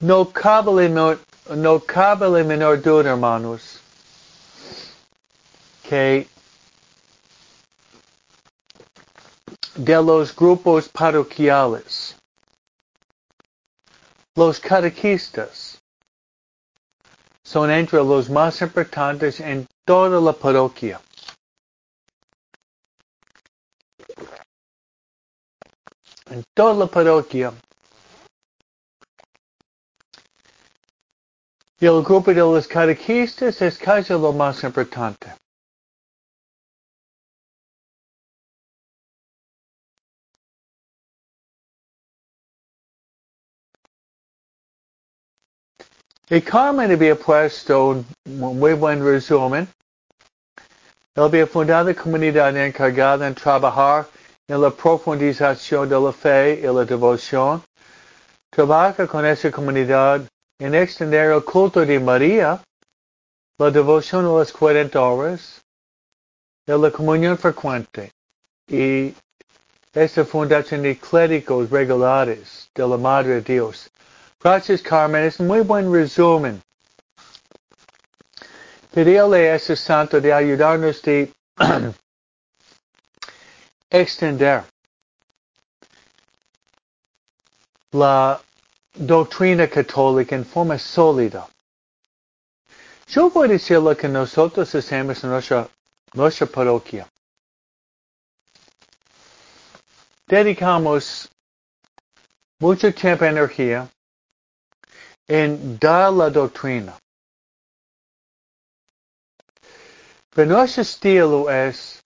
No 0.00 0.24
cabe, 0.24 0.88
no 0.88 1.80
cabe 1.80 2.44
menor 2.44 2.80
duda, 2.80 3.10
hermanos, 3.10 3.80
que 5.82 6.26
de 9.74 10.02
los 10.02 10.34
grupos 10.34 10.88
parroquiales, 10.88 12.16
los 14.34 14.58
catequistas 14.58 15.78
son 17.44 17.70
entre 17.70 18.02
los 18.02 18.30
más 18.30 18.62
importantes 18.62 19.40
en 19.40 19.66
toda 19.84 20.20
la 20.20 20.32
parroquia. 20.32 21.00
En 26.30 26.42
toda 26.54 26.74
la 26.74 26.86
parroquia 26.86 27.52
Y 31.78 31.84
el 31.84 32.02
grupo 32.02 32.32
de 32.32 32.40
los 32.40 32.66
catequistas 32.66 33.60
es 33.60 33.76
casi 33.76 34.14
lo 34.14 34.32
más 34.32 34.64
importante. 34.64 35.34
Y 46.30 46.40
Carmen 46.40 46.90
había 46.90 47.14
puesto 47.14 47.88
un 47.88 48.06
muy 48.24 48.72
buen 48.72 49.04
resumen. 49.04 49.68
Él 51.14 51.22
había 51.22 51.46
fundado 51.46 51.94
comunidad 51.94 52.56
encargada 52.56 53.28
en 53.28 53.34
trabajar 53.34 54.06
en 54.48 54.60
la 54.60 54.70
profundización 54.70 55.88
de 55.88 55.98
la 55.98 56.12
fe 56.12 56.60
y 56.62 56.66
la 56.66 56.84
devoción. 56.84 57.62
Trabaja 58.50 59.06
con 59.06 59.26
esa 59.26 59.50
comunidad 59.50 60.22
en 60.58 60.74
extender 60.74 61.32
el 61.32 61.44
culto 61.44 61.84
de 61.84 61.98
María, 61.98 62.62
la 63.58 63.70
devoción 63.70 64.24
a 64.26 64.38
las 64.38 64.52
40 64.52 65.00
horas, 65.00 65.62
de 66.66 66.76
la 66.76 66.90
comunión 66.90 67.38
frecuente 67.38 68.10
y 68.68 69.14
esta 69.92 70.24
fundación 70.24 70.82
de 70.82 70.98
clérigos 70.98 71.70
regulares 71.70 72.68
de 72.74 72.86
la 72.86 72.96
Madre 72.96 73.34
de 73.34 73.40
Dios. 73.42 73.90
Gracias 74.40 74.82
Carmen, 74.82 75.24
es 75.24 75.38
muy 75.40 75.60
buen 75.60 75.92
resumen. 75.92 76.60
Pedirle 78.92 79.50
a 79.50 79.54
ese 79.56 79.76
santo 79.76 80.20
de 80.20 80.32
ayudarnos 80.32 81.02
de 81.02 81.32
extender 83.90 84.64
la 87.92 88.40
doctrina 88.94 89.68
católica 89.68 90.34
en 90.36 90.44
forma 90.44 90.78
sólida. 90.78 91.48
Yo 93.08 93.30
voy 93.30 93.48
a 93.48 93.52
decir 93.52 93.78
lo 93.78 93.96
que 93.96 94.08
nosotros 94.08 94.74
hacemos 94.74 95.22
en 95.22 95.30
nuestra, 95.30 95.68
nuestra 96.12 96.46
parroquia. 96.46 97.08
Dedicamos 100.26 101.28
mucho 102.58 102.92
tiempo 102.92 103.24
y 103.24 103.28
energía 103.28 103.88
en 105.28 105.78
dar 105.78 106.12
la 106.12 106.30
doctrina. 106.30 106.98
Pero 110.34 110.50
nuestro 110.50 110.82
estilo 110.82 111.50
es 111.50 112.02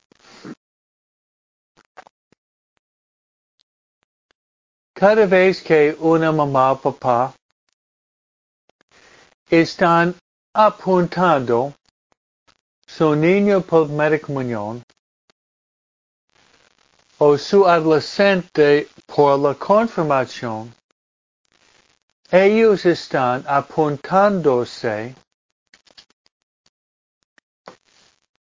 Cada 5.00 5.24
vez 5.24 5.62
que 5.62 5.96
una 5.98 6.30
mamá 6.30 6.78
papá 6.78 7.32
están 9.50 10.14
apuntando 10.52 11.72
su 12.86 13.16
niño 13.16 13.62
por 13.62 13.88
comunión 14.20 14.82
o 17.16 17.38
su 17.38 17.66
adolescente 17.66 18.90
por 19.06 19.38
la 19.38 19.54
confirmación, 19.54 20.70
ellos 22.30 22.84
están 22.84 23.42
apuntándose, 23.48 25.14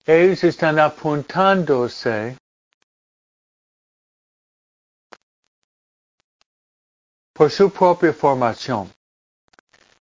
ellos 0.05 0.42
están 0.42 0.81
apuntándose 0.81 2.37
por 7.38 7.53
su 7.53 7.70
propia 7.70 8.12
formación. 8.12 8.92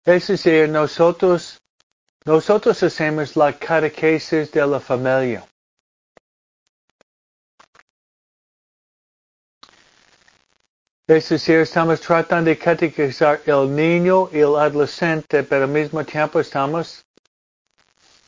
Es 0.04 0.26
decir, 0.28 0.68
nosotros, 0.68 1.60
nosotros 2.26 2.82
hacemos 2.82 3.36
la 3.36 3.54
catequesis 3.54 4.52
de 4.52 4.66
la 4.66 4.80
familia. 4.80 5.46
Es 11.08 11.30
decir, 11.30 11.58
estamos 11.60 12.02
tratando 12.02 12.50
de 12.50 12.58
catequizar 12.58 13.42
el 13.46 13.76
niño 13.76 14.30
y 14.34 14.40
el 14.40 14.56
adolescente, 14.56 15.44
pero 15.44 15.66
al 15.66 15.70
mismo 15.70 16.04
tiempo 16.04 16.40
estamos, 16.40 17.06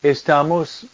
estamos 0.03 0.85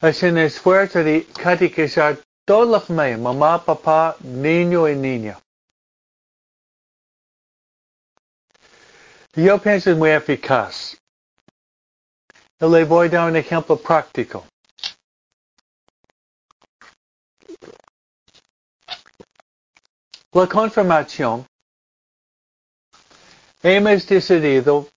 Es 0.00 0.22
un 0.22 0.38
esfuerzo 0.38 1.04
de 1.04 1.26
catequizar 1.26 2.18
toda 2.46 2.64
la 2.64 2.80
familia, 2.80 3.18
mamá, 3.18 3.62
papá, 3.62 4.16
niño 4.20 4.88
y 4.88 4.96
niña. 4.96 5.38
Yo 9.34 9.58
pienso 9.58 9.94
muy 9.96 10.10
eficaz. 10.10 10.96
Yo 12.58 12.68
le 12.70 12.84
voy 12.84 13.08
a 13.08 13.10
dar 13.10 13.30
un 13.30 13.36
ejemplo 13.36 13.76
práctico. 13.76 14.46
La 20.32 20.46
confirmación. 20.46 21.46
Hemos 23.62 24.06
decidido 24.06 24.88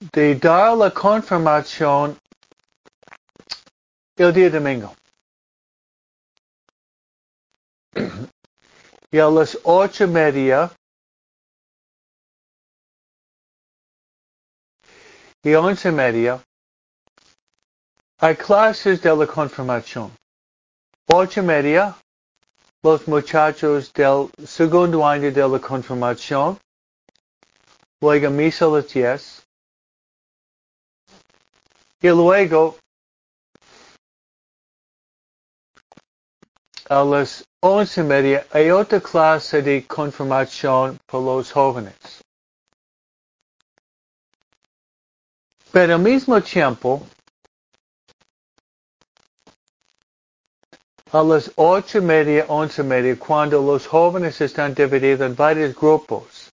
de 0.00 0.34
dar 0.34 0.76
la 0.76 0.90
confirmación 0.90 2.16
el 4.16 4.32
día 4.32 4.50
domingo. 4.50 4.94
y 9.12 9.18
a 9.18 9.28
las 9.28 9.58
ocho 9.62 10.04
y 10.04 10.06
media 10.06 10.70
y 15.42 15.54
once 15.54 15.88
y 15.88 15.92
media 15.92 16.42
hay 18.18 18.36
clases 18.36 19.00
de 19.02 19.14
la 19.16 19.26
confirmación. 19.26 20.12
Ocho 21.06 21.40
y 21.40 21.44
media, 21.44 21.96
los 22.82 23.06
muchachos 23.08 23.92
del 23.92 24.30
segundo 24.46 25.06
año 25.06 25.30
de 25.32 25.48
la 25.48 25.58
confirmación. 25.58 26.58
Luego 28.00 28.30
misa 28.30 28.66
a 28.66 28.68
las 28.68 28.88
diez. 28.88 29.49
Y 32.02 32.08
luego, 32.08 32.78
a 36.88 37.04
las 37.04 37.44
once 37.60 38.00
y 38.00 38.04
media, 38.04 38.46
hay 38.52 38.70
otra 38.70 39.00
clase 39.00 39.60
de 39.60 39.86
confirmación 39.86 40.98
por 41.06 41.22
los 41.22 41.52
jóvenes. 41.52 41.94
Pero 45.72 45.94
al 45.94 46.00
mismo 46.00 46.40
tiempo, 46.40 47.06
a 51.12 51.22
las 51.22 51.52
ocho 51.56 51.98
y 51.98 52.00
media, 52.00 52.46
once 52.48 52.80
y 52.80 52.84
media, 52.84 53.18
cuando 53.18 53.60
los 53.60 53.86
jóvenes 53.86 54.40
están 54.40 54.72
divididos 54.74 55.20
en 55.28 55.36
varios 55.36 55.74
grupos 55.74 56.50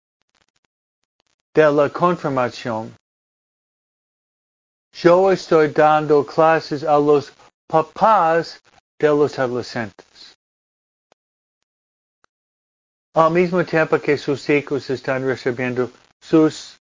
de 1.54 1.72
la 1.72 1.90
confirmación, 1.90 2.94
yo 4.96 5.30
estoy 5.32 5.68
dando 5.68 6.26
clases 6.26 6.84
a 6.84 6.98
los 6.98 7.34
papás 7.68 8.62
de 8.98 9.10
los 9.10 9.38
adolescentes. 9.38 10.38
Al 13.14 13.32
mismo 13.32 13.64
tiempo 13.66 14.00
que 14.00 14.18
sus 14.18 14.50
hijos 14.50 14.90
están 14.90 15.26
recibiendo 15.26 15.92
sus 16.22 16.80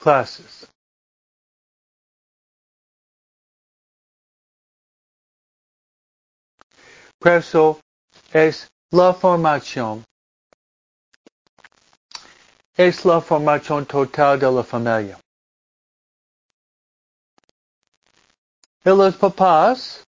clases. 0.00 0.68
Por 7.18 7.32
eso 7.32 7.80
es 8.32 8.68
la 8.90 9.12
formación. 9.14 10.04
Es 12.76 13.04
la 13.04 13.20
formación 13.20 13.86
total 13.86 14.38
de 14.38 14.50
la 14.50 14.62
familia. 14.62 15.23
Y 18.86 18.90
los 18.90 19.16
papás 19.16 20.04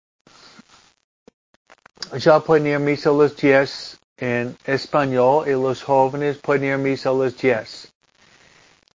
ya 2.18 2.40
pueden 2.40 2.66
ir 2.66 2.74
a 2.74 2.78
misa 2.78 3.08
a 3.08 3.14
las 3.14 3.34
10 3.34 3.98
en 4.18 4.56
español 4.64 5.48
y 5.48 5.52
los 5.52 5.82
jóvenes 5.82 6.36
pueden 6.36 6.64
ir 6.64 6.72
a 6.74 6.78
misa 6.78 7.08
a 7.08 7.14
las 7.14 7.34
10. 7.38 7.90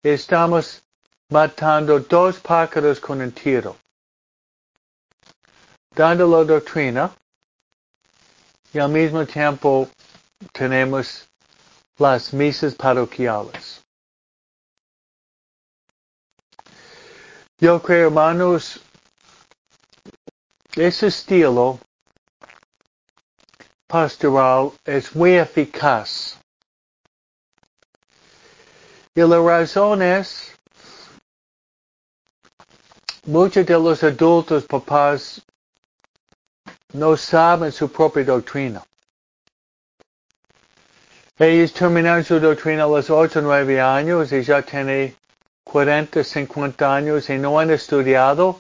Estamos 0.04 0.84
matando 1.30 1.98
dos 2.02 2.40
pájaros 2.40 3.00
con 3.00 3.22
un 3.22 3.32
tiro. 3.32 3.78
Dando 5.96 6.28
la 6.28 6.44
doctrina 6.44 7.12
y 8.74 8.80
al 8.80 8.90
mismo 8.90 9.26
tiempo 9.26 9.88
tenemos 10.52 11.26
las 11.98 12.34
misas 12.34 12.76
parroquiales. 12.76 13.82
Yo 17.60 17.82
creo, 17.82 18.08
hermanos, 18.08 18.82
ese 20.80 21.08
estilo 21.08 21.80
pastoral 23.88 24.72
es 24.86 25.14
muy 25.14 25.36
eficaz. 25.36 26.38
Y 29.14 29.22
la 29.22 29.40
razón 29.40 30.02
es, 30.02 30.56
muchos 33.26 33.66
de 33.66 33.74
los 33.74 34.02
adultos 34.04 34.64
papás 34.64 35.42
no 36.94 37.18
saben 37.18 37.72
su 37.72 37.92
propia 37.92 38.24
doctrina. 38.24 38.82
Ellos 41.38 41.74
terminan 41.74 42.24
su 42.24 42.40
doctrina 42.40 42.84
a 42.84 42.88
los 42.88 43.10
8 43.10 43.40
o 43.40 43.42
9 43.42 43.82
años 43.82 44.32
y 44.32 44.44
ya 44.44 44.62
tienen 44.62 45.16
40, 45.66 46.24
50 46.24 46.96
años 46.96 47.30
y 47.30 47.38
no 47.38 47.60
han 47.60 47.72
estudiado 47.72 48.60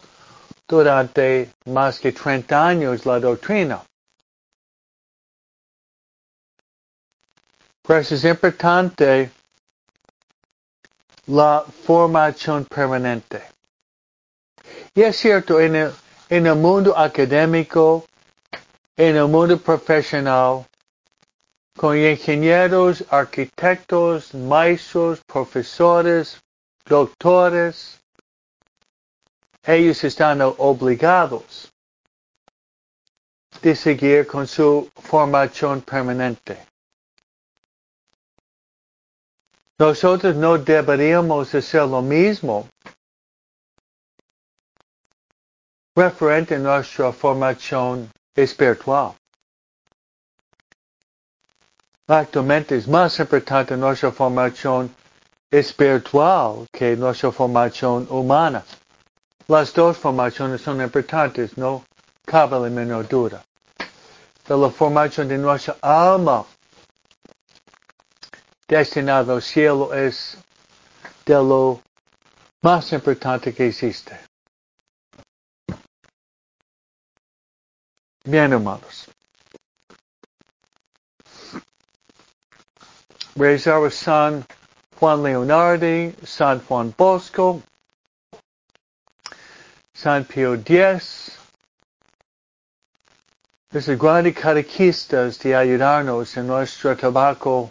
durante 0.69 1.49
más 1.65 1.99
que 1.99 2.11
30 2.11 2.67
años 2.67 3.05
la 3.05 3.19
doctrina. 3.19 3.83
Por 7.81 7.97
eso 7.97 8.13
es 8.13 8.23
importante 8.23 9.31
la 11.25 11.65
formación 11.85 12.65
permanente. 12.65 13.41
Y 14.93 15.01
es 15.01 15.17
cierto, 15.17 15.59
en 15.59 15.75
el, 15.75 15.91
en 16.29 16.45
el 16.45 16.55
mundo 16.55 16.95
académico, 16.95 18.05
en 18.95 19.15
el 19.15 19.27
mundo 19.27 19.57
profesional, 19.57 20.65
con 21.75 21.97
ingenieros, 21.97 23.03
arquitectos, 23.09 24.35
maestros, 24.35 25.21
profesores, 25.25 26.39
doctores, 26.85 27.99
ellos 29.69 30.03
están 30.03 30.41
obligados 30.41 31.71
de 33.61 33.75
seguir 33.75 34.25
con 34.25 34.47
su 34.47 34.89
formación 34.95 35.81
permanente. 35.81 36.65
Nosotros 39.77 40.35
no 40.35 40.57
deberíamos 40.57 41.53
hacer 41.53 41.83
lo 41.83 42.01
mismo 42.01 42.67
referente 45.95 46.55
a 46.55 46.59
nuestra 46.59 47.13
formación 47.13 48.11
espiritual. 48.35 49.13
Actualmente 52.07 52.75
es 52.75 52.87
más 52.87 53.19
importante 53.19 53.77
nuestra 53.77 54.11
formación 54.11 54.93
espiritual 55.51 56.67
que 56.71 56.95
nuestra 56.95 57.31
formación 57.31 58.07
humana. 58.09 58.65
Las 59.49 59.73
dos 59.73 59.97
formaciones 59.97 60.61
son 60.61 60.79
importantes, 60.79 61.57
no 61.57 61.83
cabe 62.23 62.59
la 62.59 62.69
menor 62.69 63.07
duda. 63.07 63.43
Pero 64.43 64.61
la 64.61 64.69
formación 64.69 65.27
de 65.27 65.39
nuestra 65.39 65.75
alma 65.81 66.45
destinada 68.67 69.33
al 69.33 69.41
cielo 69.41 69.91
es 69.91 70.37
de 71.25 71.33
lo 71.33 71.81
más 72.61 72.93
importante 72.93 73.51
que 73.51 73.69
existe. 73.69 74.19
Bien, 78.25 78.53
hermanos. 78.53 79.09
Rezar 83.35 83.91
San 83.91 84.45
Juan 84.99 85.23
Leonardi, 85.23 86.13
San 86.23 86.59
Juan 86.67 86.93
Bosco, 86.95 87.63
San 90.01 90.23
Pio 90.23 90.53
X. 90.53 91.37
Es 93.73 93.87
grandes 93.97 94.33
catequistas 94.33 95.37
de 95.39 95.53
ayudarnos 95.53 96.37
en 96.37 96.47
nuestro 96.47 96.95
trabajo 96.95 97.69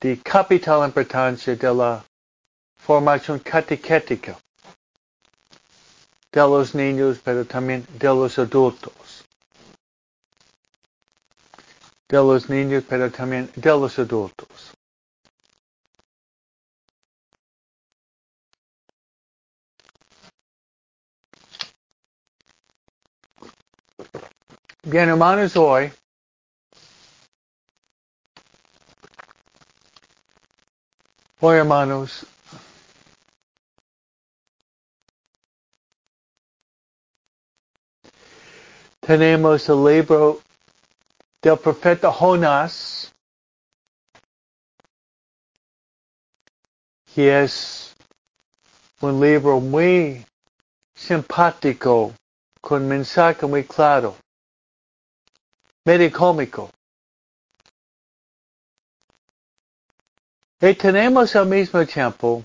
de 0.00 0.20
capital 0.20 0.84
importancia 0.84 1.54
de 1.54 1.72
la 1.72 2.04
formación 2.76 3.38
catequética 3.38 4.36
de 6.32 6.40
los 6.40 6.74
niños, 6.74 7.20
pero 7.22 7.44
también 7.44 7.86
de 8.00 8.08
los 8.08 8.36
adultos. 8.36 9.24
De 12.08 12.16
los 12.16 12.48
niños, 12.50 12.82
pero 12.88 13.12
también 13.12 13.48
de 13.54 13.70
los 13.70 13.96
adultos. 13.96 14.77
Hermanos, 24.84 25.56
hoy 25.56 25.92
hoy 31.40 31.56
hermanos, 31.56 32.24
tenemos 39.00 39.68
el 39.68 39.84
libro 39.84 40.40
del 41.42 41.58
profeta 41.58 42.12
Jonás, 42.12 43.12
que 47.12 47.42
es 47.42 47.96
un 49.00 49.20
libro 49.20 49.58
muy 49.58 50.24
simpático, 50.94 52.14
con 52.60 52.86
mensaje 52.86 53.44
muy 53.44 53.64
claro 53.64 54.16
medio 55.88 56.12
cómico. 56.12 56.70
Y 60.60 60.74
tenemos 60.74 61.34
al 61.34 61.46
mismo 61.46 61.86
tiempo, 61.86 62.44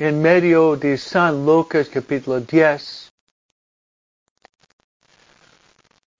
en 0.00 0.20
medio 0.20 0.74
de 0.74 0.98
San 0.98 1.46
Lucas 1.46 1.88
capítulo 1.88 2.40
10, 2.40 3.08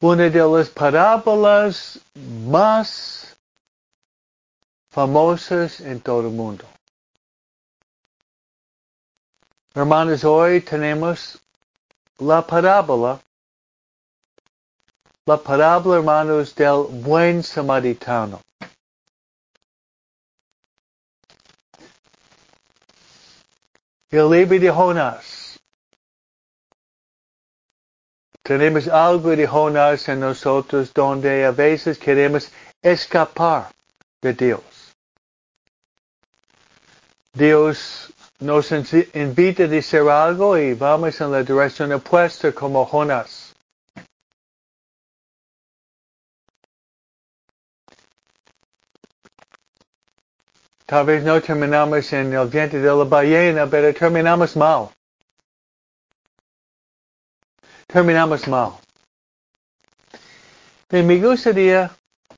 una 0.03 0.31
de 0.31 0.38
las 0.38 0.70
parábolas 0.70 1.98
más 2.46 3.37
famosas 4.88 5.81
en 5.81 6.01
todo 6.01 6.20
el 6.20 6.33
mundo. 6.33 6.64
Hermanos, 9.74 10.22
hoy 10.22 10.61
tenemos 10.61 11.40
la 12.18 12.46
parábola 12.46 13.20
la 15.28 15.36
parábola, 15.36 15.98
hermanos, 15.98 16.54
del 16.54 16.86
buen 17.04 17.42
samaritano. 17.42 18.40
El 24.10 24.30
libro 24.30 24.58
de 24.58 24.70
Jonás. 24.70 25.58
Tenemos 28.42 28.88
algo 28.88 29.36
de 29.36 29.46
Jonás 29.46 30.08
en 30.08 30.20
nosotros 30.20 30.94
donde 30.94 31.44
a 31.44 31.50
veces 31.50 31.98
queremos 31.98 32.50
escapar 32.80 33.70
de 34.22 34.32
Dios. 34.32 34.96
Dios 37.34 38.10
nos 38.38 38.72
invita 38.72 39.64
a 39.64 39.66
decir 39.66 40.08
algo 40.08 40.56
y 40.56 40.72
vamos 40.72 41.20
en 41.20 41.32
la 41.32 41.42
dirección 41.42 41.92
opuesta 41.92 42.50
como 42.50 42.86
Jonás. 42.86 43.47
Tal 50.88 51.05
vez 51.05 51.22
no 51.22 51.38
terminamos 51.38 52.11
en 52.14 52.33
el 52.33 52.48
vientre 52.48 52.79
de 52.79 52.88
la 52.88 53.05
ballena, 53.05 53.66
pero 53.66 53.92
terminamos 53.92 54.57
mal. 54.57 54.88
Terminamos 57.87 58.48
mal. 58.48 58.72
Y 60.90 61.03
me 61.03 61.20
gustaría 61.20 61.90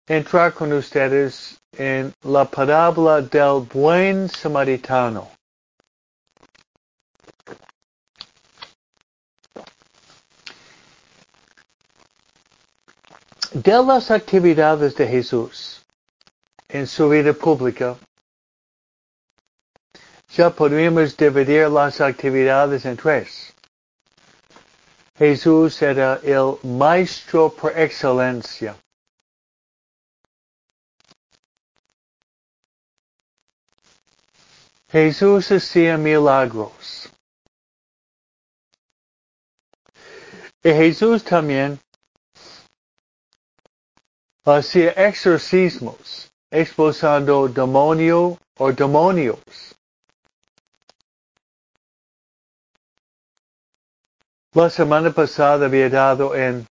entrar 0.05 0.53
con 0.53 0.73
ustedes 0.73 1.61
en 1.79 2.13
la 2.23 2.45
parábola 2.45 3.23
del 3.23 3.61
buen 3.73 4.29
samaritano. 4.29 5.31
De 13.53 13.85
las 13.85 14.11
actividades 14.11 14.97
de 14.97 15.07
Jesús 15.07 15.87
en 16.69 16.89
su 16.89 17.09
vida 17.09 17.33
pública, 17.33 17.97
ya 20.33 20.51
podríamos 20.51 21.17
dividir 21.17 21.69
las 21.69 22.01
actividades 22.01 22.85
en 22.85 22.97
tres. 22.97 23.53
Jesús 25.19 25.83
era 25.83 26.21
el 26.23 26.57
maestro 26.63 27.51
por 27.51 27.77
excelencia. 27.77 28.77
Jesús 34.91 35.51
hacía 35.53 35.97
milagros. 35.97 37.09
Y 40.63 40.71
Jesús 40.71 41.23
también 41.23 41.79
hacía 44.45 44.91
exorcismos, 44.93 46.31
expulsando 46.51 47.49
demonio 47.49 48.39
o 48.59 48.73
demonios. 48.73 49.39
La 54.53 54.69
semana 54.69 55.13
pasada 55.13 55.67
había 55.67 55.89
dado 55.89 56.35
en, 56.35 56.67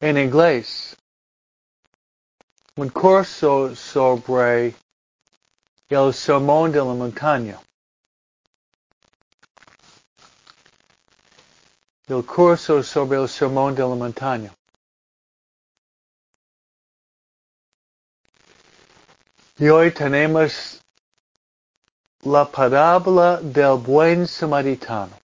en 0.00 0.18
inglés 0.18 0.96
un 2.74 2.88
curso 2.88 3.76
sobre 3.76 4.74
el 5.88 6.12
sermón 6.12 6.72
de 6.72 6.78
la 6.78 6.84
montaña. 6.86 7.60
El 12.08 12.26
curso 12.26 12.82
sobre 12.82 13.20
el 13.20 13.28
sermón 13.28 13.76
de 13.76 13.82
la 13.82 13.94
montaña. 13.94 14.52
Y 19.56 19.68
hoy 19.68 19.92
tenemos 19.92 20.80
la 22.22 22.44
parábola 22.50 23.36
del 23.40 23.76
buen 23.76 24.26
samaritano. 24.26 25.20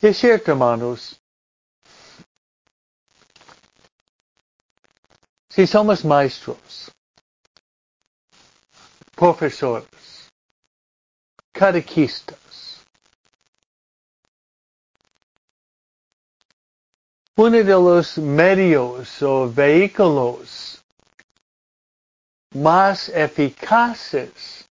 Y 0.00 0.08
es 0.08 0.18
cierto, 0.18 0.50
hermanos, 0.50 1.18
si 5.48 5.66
somos 5.66 6.04
maestros, 6.04 6.90
profesores, 9.14 10.30
catequistas, 11.50 12.84
uno 17.36 17.56
de 17.56 17.64
los 17.64 18.18
medios 18.18 19.22
o 19.22 19.50
vehículos 19.50 20.84
más 22.52 23.08
eficaces 23.08 24.68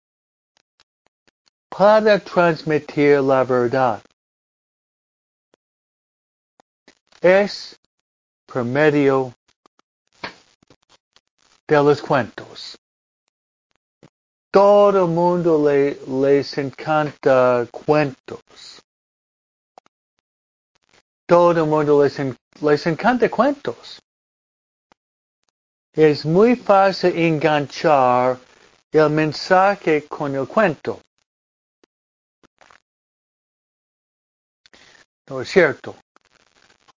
para 1.70 2.20
transmitir 2.20 3.22
la 3.22 3.44
verdad 3.44 4.02
es 7.26 7.80
por 8.46 8.64
medio 8.64 9.34
de 11.68 11.76
los 11.76 12.00
cuentos. 12.00 12.78
Todo 14.52 15.06
el 15.06 15.12
mundo 15.12 15.68
le, 15.68 16.00
les 16.06 16.56
encanta 16.60 17.68
cuentos. 17.72 18.80
Todo 21.26 21.64
el 21.64 21.68
mundo 21.68 22.04
les, 22.04 22.20
les 22.62 22.86
encanta 22.86 23.28
cuentos. 23.28 24.00
Es 25.94 26.26
muy 26.28 26.56
fácil 26.56 27.18
enganchar 27.18 28.38
el 28.92 29.10
mensaje 29.10 30.06
con 30.08 30.36
el 30.36 30.48
cuento. 30.48 31.02
¿No 35.28 35.42
es 35.42 35.50
cierto? 35.50 35.96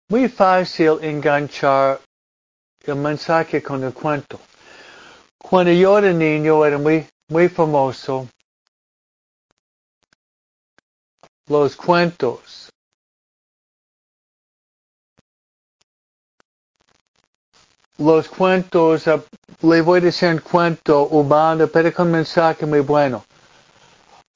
Muy 0.08 0.28
fácil 0.28 0.98
enganchar 1.02 2.00
el 2.84 2.94
mensaje 2.94 3.60
con 3.60 3.82
el 3.82 3.92
cuento. 3.92 4.38
Cuando 5.36 5.72
yo 5.72 5.98
era 5.98 6.12
niño 6.12 6.64
era 6.64 6.78
muy, 6.78 7.04
muy 7.28 7.48
famoso 7.48 8.28
los 11.48 11.74
cuentos. 11.74 12.70
Los 17.98 18.28
cuentos, 18.28 19.06
uh, 19.08 19.22
le 19.62 19.80
voy 19.80 19.98
a 19.98 20.02
decir 20.02 20.28
un 20.28 20.38
cuento 20.38 21.08
urbano, 21.10 21.66
pero 21.66 21.92
con 21.92 22.12
mensaje 22.12 22.64
muy 22.64 22.80
bueno. 22.80 23.24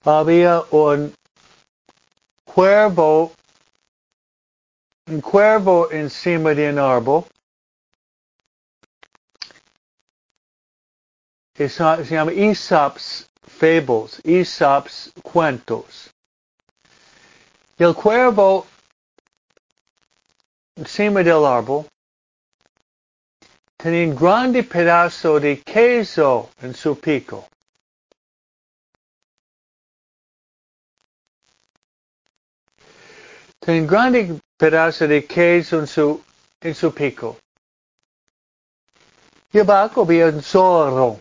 Había 0.03 0.63
un 0.71 1.15
cuervo 2.45 3.33
cuervo 5.21 5.91
encima 5.91 6.55
de 6.55 6.71
un 6.71 6.79
árbol. 6.79 7.25
se 11.69 12.05
llama 12.05 12.31
Aesop's 12.31 13.29
Fables, 13.43 14.21
Aesop's 14.25 15.13
Cuentos. 15.23 16.11
El 17.77 17.95
cuervo 17.95 18.67
encima 20.77 21.23
del 21.23 21.45
árbol 21.45 21.87
tenía 23.77 24.07
un 24.07 24.15
grande 24.15 24.63
pedazo 24.63 25.41
de 25.41 25.61
queso 25.61 26.51
en 26.63 26.75
su 26.75 26.99
pico. 26.99 27.49
Tenía 33.61 33.83
un 33.83 33.87
grande 33.87 34.41
pedazo 34.57 35.07
de 35.07 35.27
queso 35.27 35.81
en 35.81 35.87
su, 36.75 36.95
pico. 36.95 37.37
Y 39.53 39.59
abajo 39.59 40.03
había 40.03 40.29
un 40.29 40.43
zorro. 40.43 41.21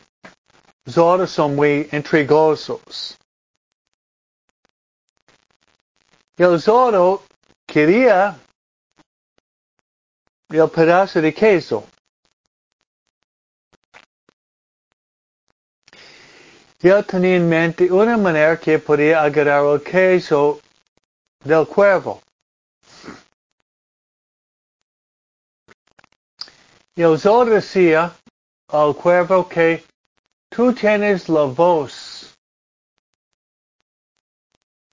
Zorros 0.90 1.32
son 1.32 1.56
muy 1.56 1.90
intrigosos. 1.92 3.18
El 6.38 6.62
zorro 6.62 7.24
quería 7.68 8.40
el 10.50 10.70
pedazo 10.70 11.22
de 11.22 11.34
queso. 11.34 11.86
Yo 16.80 17.04
tenía 17.04 17.36
en 17.36 17.50
mente 17.50 17.92
una 17.92 18.16
manera 18.16 18.58
que 18.58 18.80
podía 18.80 19.24
agarrar 19.24 19.66
el 19.66 19.84
queso 19.84 20.62
del 21.44 21.68
cuervo. 21.68 22.22
Y 27.00 27.02
el 27.02 27.18
zorro 27.18 27.54
decía 27.54 28.14
al 28.68 28.94
cuervo 28.94 29.48
que 29.48 29.86
tú 30.50 30.74
tienes 30.74 31.30
la 31.30 31.44
voz 31.44 32.36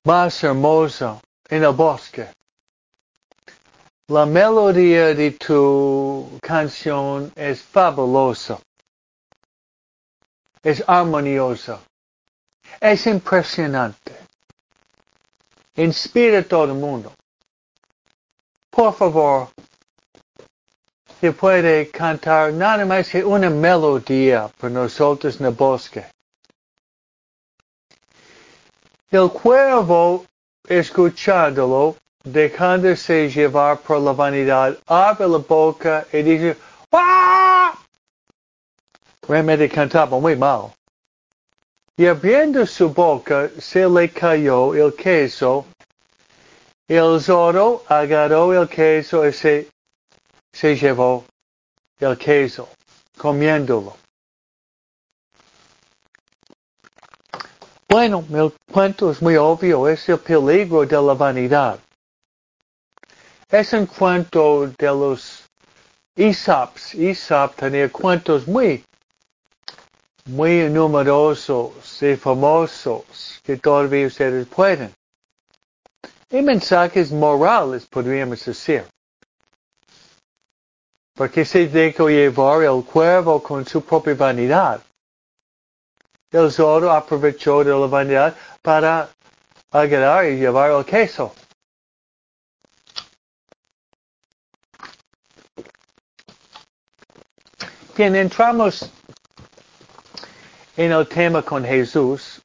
más 0.05 0.45
hermosa 0.45 1.21
en 1.49 1.65
el 1.65 1.73
bosque. 1.73 2.29
La 4.07 4.25
melodía 4.25 5.15
de 5.17 5.33
tu 5.33 6.39
canción 6.41 7.33
es 7.35 7.61
fabulosa. 7.61 8.61
Es 10.63 10.85
armoniosa. 10.87 11.81
Es 12.81 13.05
impresionante. 13.09 14.17
inspira 15.75 16.39
a 16.39 16.45
todo 16.45 16.67
el 16.67 16.75
mundo. 16.75 17.13
Por 18.71 18.95
favor, 18.95 19.49
se 21.21 21.33
puede 21.33 21.91
cantar 21.91 22.53
nada 22.53 22.85
más 22.85 23.09
que 23.09 23.25
una 23.25 23.49
melodía 23.49 24.51
para 24.59 24.73
nosotros 24.73 25.41
en 25.41 25.47
el 25.47 25.53
bosque. 25.53 26.05
El 29.11 29.31
cuervo, 29.31 30.27
escuchándolo, 30.69 31.97
dejándose 32.23 33.31
llevar 33.31 33.79
por 33.79 34.01
la 34.01 34.13
vanidad, 34.13 34.77
abre 34.87 35.29
la 35.29 35.39
boca 35.39 36.07
y 36.13 36.23
dice, 36.23 36.57
¡Ah! 36.93 37.73
Realmente 39.27 39.69
cantaba 39.69 40.19
muy 40.19 40.37
mal. 40.37 40.73
Y 41.97 42.07
abriendo 42.07 42.67
su 42.67 42.91
boca 42.91 43.49
se 43.59 43.89
le 43.89 44.11
cayó 44.11 44.75
el 44.75 44.95
queso. 44.95 45.65
El 46.87 47.21
zorro 47.21 47.83
agarró 47.89 48.53
el 48.53 48.69
queso 48.69 49.27
y 49.27 49.33
se, 49.33 49.69
se 50.57 50.75
llevó 50.75 51.27
el 52.01 52.17
queso, 52.17 52.71
comiéndolo. 53.19 53.95
Bueno, 57.87 58.25
el 58.31 58.53
cuento 58.73 59.11
es 59.11 59.21
muy 59.21 59.37
obvio, 59.37 59.87
es 59.87 60.09
el 60.09 60.19
peligro 60.19 60.87
de 60.87 60.97
la 60.97 61.13
vanidad. 61.13 61.79
Es 63.51 63.75
un 63.75 63.85
cuento 63.85 64.67
de 64.79 64.87
los 64.87 65.45
Aesops. 66.17 66.95
Aesop 66.95 67.55
tenía 67.55 67.93
cuentos 67.93 68.49
muy, 68.49 68.83
muy 70.25 70.71
numerosos 70.71 72.03
y 72.03 72.17
famosos 72.17 73.41
que 73.45 73.59
todavía 73.59 74.07
ustedes 74.07 74.47
pueden. 74.47 74.91
Y 76.31 76.41
mensajes 76.41 77.13
morales 77.13 77.85
podríamos 77.85 78.43
decir. 78.43 78.87
Porque 81.17 81.45
se 81.45 81.67
dejó 81.67 82.09
llevar 82.09 82.63
el 82.63 82.85
cuervo 82.85 83.43
con 83.43 83.67
su 83.67 83.83
propia 83.83 84.15
vanidad. 84.15 84.83
El 86.31 86.53
zorro 86.53 86.93
aprovechó 86.93 87.65
de 87.65 87.71
la 87.71 87.87
vanidad 87.87 88.37
para 88.61 89.09
agarrar 89.71 90.27
y 90.27 90.37
llevar 90.37 90.71
el 90.71 90.85
queso. 90.85 91.35
Bien, 97.97 98.15
entramos 98.15 98.91
en 100.77 100.93
el 100.93 101.09
tema 101.09 101.43
con 101.43 101.65
Jesús. 101.65 102.43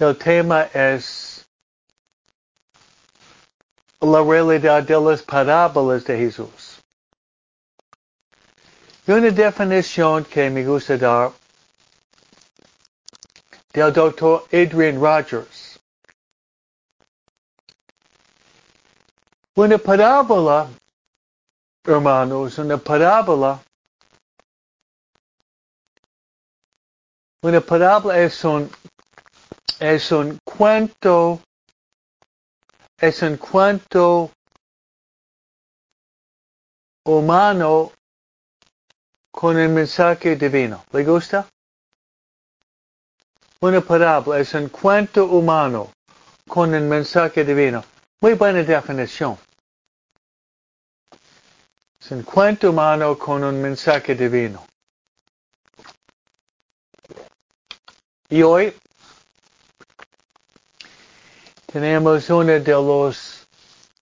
El 0.00 0.18
tema 0.18 0.64
es 0.74 1.21
la 4.02 4.22
realidad 4.22 4.82
de 4.82 5.00
las 5.00 5.22
parábolas 5.22 6.04
de 6.04 6.18
Jesús. 6.18 6.80
Y 9.06 9.12
una 9.12 9.30
definición 9.30 10.24
que 10.24 10.50
me 10.50 10.64
gusta 10.64 10.96
dar 10.98 11.32
del 13.72 13.92
doctor 13.92 14.44
Adrian 14.52 15.00
Rogers. 15.00 15.78
Una 19.54 19.78
parábola 19.78 20.68
hermanos, 21.84 22.58
una 22.58 22.78
parábola. 22.78 23.60
Una 27.42 27.60
parábola 27.60 28.18
es 28.20 28.44
un, 28.44 28.70
es 29.80 30.12
un 30.12 30.38
cuento, 30.44 31.40
es 33.02 33.20
un 33.22 33.36
cuento 33.36 34.30
humano 37.04 37.90
con 39.32 39.58
el 39.58 39.70
mensaje 39.70 40.36
divino. 40.36 40.84
¿Le 40.92 41.02
gusta? 41.02 41.48
Una 43.60 43.80
parábola 43.80 44.38
es 44.38 44.54
un 44.54 44.68
cuento 44.68 45.24
humano 45.24 45.90
con 46.46 46.76
el 46.76 46.84
mensaje 46.84 47.44
divino. 47.44 47.82
Muy 48.20 48.34
buena 48.34 48.62
definición. 48.62 49.36
Es 52.00 52.08
un 52.12 52.22
cuento 52.22 52.70
humano 52.70 53.18
con 53.18 53.42
un 53.42 53.60
mensaje 53.60 54.14
divino. 54.14 54.64
Y 58.28 58.42
hoy 58.42 58.72
tenemos 61.72 62.28
uno 62.28 62.52
de 62.52 62.72
los 62.72 63.48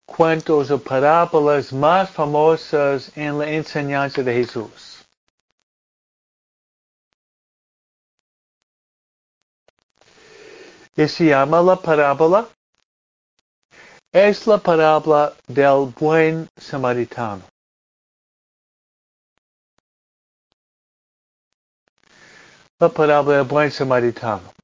cuentos 0.05 0.69
o 0.69 0.77
parábolas 0.77 1.73
más 1.73 2.11
famosas 2.11 3.11
en 3.17 3.39
la 3.39 3.49
enseñanza 3.49 4.21
de 4.21 4.33
Jesús. 4.33 5.03
Y 10.95 11.07
se 11.07 11.25
llama 11.25 11.61
la 11.61 11.75
parábola. 11.75 12.47
Es 14.13 14.47
la 14.47 14.57
parábola 14.57 15.33
del 15.47 15.91
buen 15.99 16.47
samaritano. 16.55 17.43
la 22.79 22.89
parábola 22.89 23.37
del 23.37 23.47
buen 23.47 23.71
samaritano. 23.71 24.54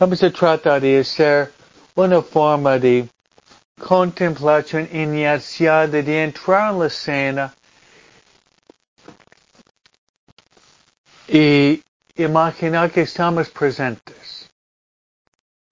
Vamos 0.00 0.22
a 0.22 0.30
tratar 0.30 0.80
de 0.80 0.98
hacer 0.98 1.52
una 1.94 2.22
forma 2.22 2.78
de 2.78 3.06
contemplación 3.78 4.88
inicial 4.90 5.90
de 5.90 6.24
entrar 6.24 6.72
en 6.72 6.78
la 6.78 6.86
escena 6.86 7.54
y 11.28 11.82
imaginar 12.16 12.90
que 12.90 13.02
estamos 13.02 13.50
presentes. 13.50 14.48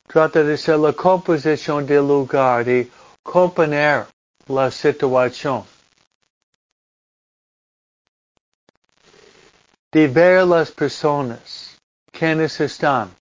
Trata 0.06 0.42
de 0.42 0.52
hacer 0.52 0.78
la 0.78 0.92
composición 0.92 1.86
del 1.86 2.06
lugar, 2.06 2.66
de 2.66 2.86
componer 3.22 4.08
la 4.46 4.70
situación. 4.70 5.64
de 9.90 10.06
ver 10.06 10.44
las 10.44 10.70
personas, 10.70 11.78
quiénes 12.12 12.60
están, 12.60 13.17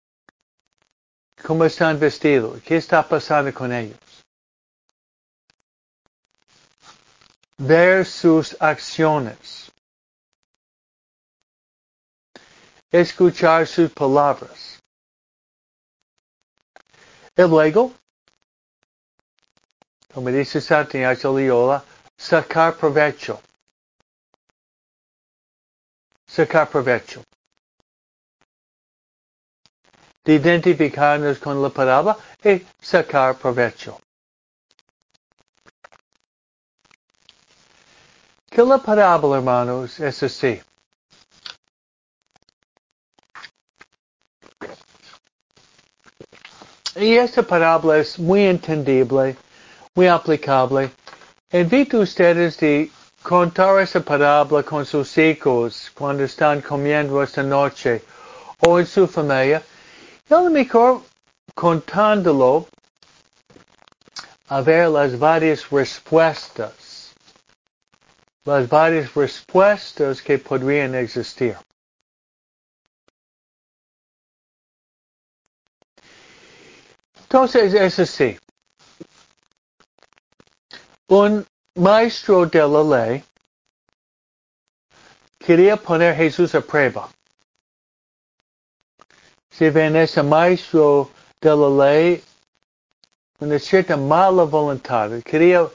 cómo 1.48 1.64
están 1.64 1.98
vestidos, 1.98 2.62
qué 2.62 2.76
está 2.76 3.02
pasando 3.08 3.54
con 3.54 3.72
ellos. 3.72 3.98
Ver 7.58 8.06
sus 8.06 8.62
acciones. 8.62 9.72
Escuchar 12.91 13.66
sus 13.66 13.89
palabras. 13.93 14.78
Y 17.38 17.41
luego, 17.43 17.93
como 20.14 20.28
dice 20.30 20.60
Santiago 20.60 21.32
Loyola, 21.32 21.82
sacar 22.18 22.76
provecho 22.76 23.41
sacar 26.28 26.70
provecho. 26.70 27.24
De 30.28 30.34
identificarnos 30.34 31.39
con 31.39 31.61
la 31.61 31.69
palabra 31.69 32.17
y 32.43 32.61
sacar 32.82 33.38
provecho. 33.38 33.97
Que 38.49 38.61
la 38.61 38.78
parábola, 38.78 39.38
hermanos, 39.38 39.97
es 40.01 40.23
así. 40.23 40.61
Y 46.97 47.15
esta 47.15 47.41
parábola 47.43 47.99
es 47.99 48.19
muy 48.19 48.47
entendible, 48.47 49.38
muy 49.95 50.07
aplicable. 50.07 50.91
Invito 51.53 51.99
a 51.99 52.01
ustedes 52.01 52.57
de 52.57 52.91
contar 53.23 53.80
esa 53.80 54.01
parábola 54.01 54.61
con 54.63 54.86
sus 54.86 55.17
hijos 55.17 55.89
cuando 55.93 56.25
están 56.25 56.61
comiendo 56.61 57.23
esta 57.23 57.43
noche 57.43 58.03
o 58.59 58.78
en 58.78 58.86
su 58.86 59.07
familia, 59.07 59.63
lo 60.30 60.49
mejor 60.49 61.03
contándolo 61.55 62.67
a 64.49 64.61
ver 64.61 64.89
las 64.89 65.17
varias 65.17 65.69
respuestas, 65.69 67.13
las 68.45 68.67
varias 68.67 69.13
respuestas 69.13 70.21
que 70.21 70.38
podrían 70.38 70.95
existir. 70.95 71.57
Entonces 77.21 77.73
es 77.73 77.99
así. 77.99 78.38
Un 81.09 81.45
maestro 81.75 82.45
de 82.45 82.59
la 82.59 82.84
ley 82.84 83.23
quería 85.38 85.75
poner 85.75 86.13
a 86.13 86.15
Jesús 86.15 86.55
a 86.55 86.61
prueba. 86.61 87.09
Si 89.58 89.72
ven 89.72 89.95
ese 89.95 90.22
maestro 90.22 91.10
de 91.41 91.49
la 91.49 91.68
ley, 91.68 92.24
una 93.39 93.58
cierta 93.58 93.97
mala 93.97 94.43
voluntad, 94.43 95.10
quería 95.24 95.68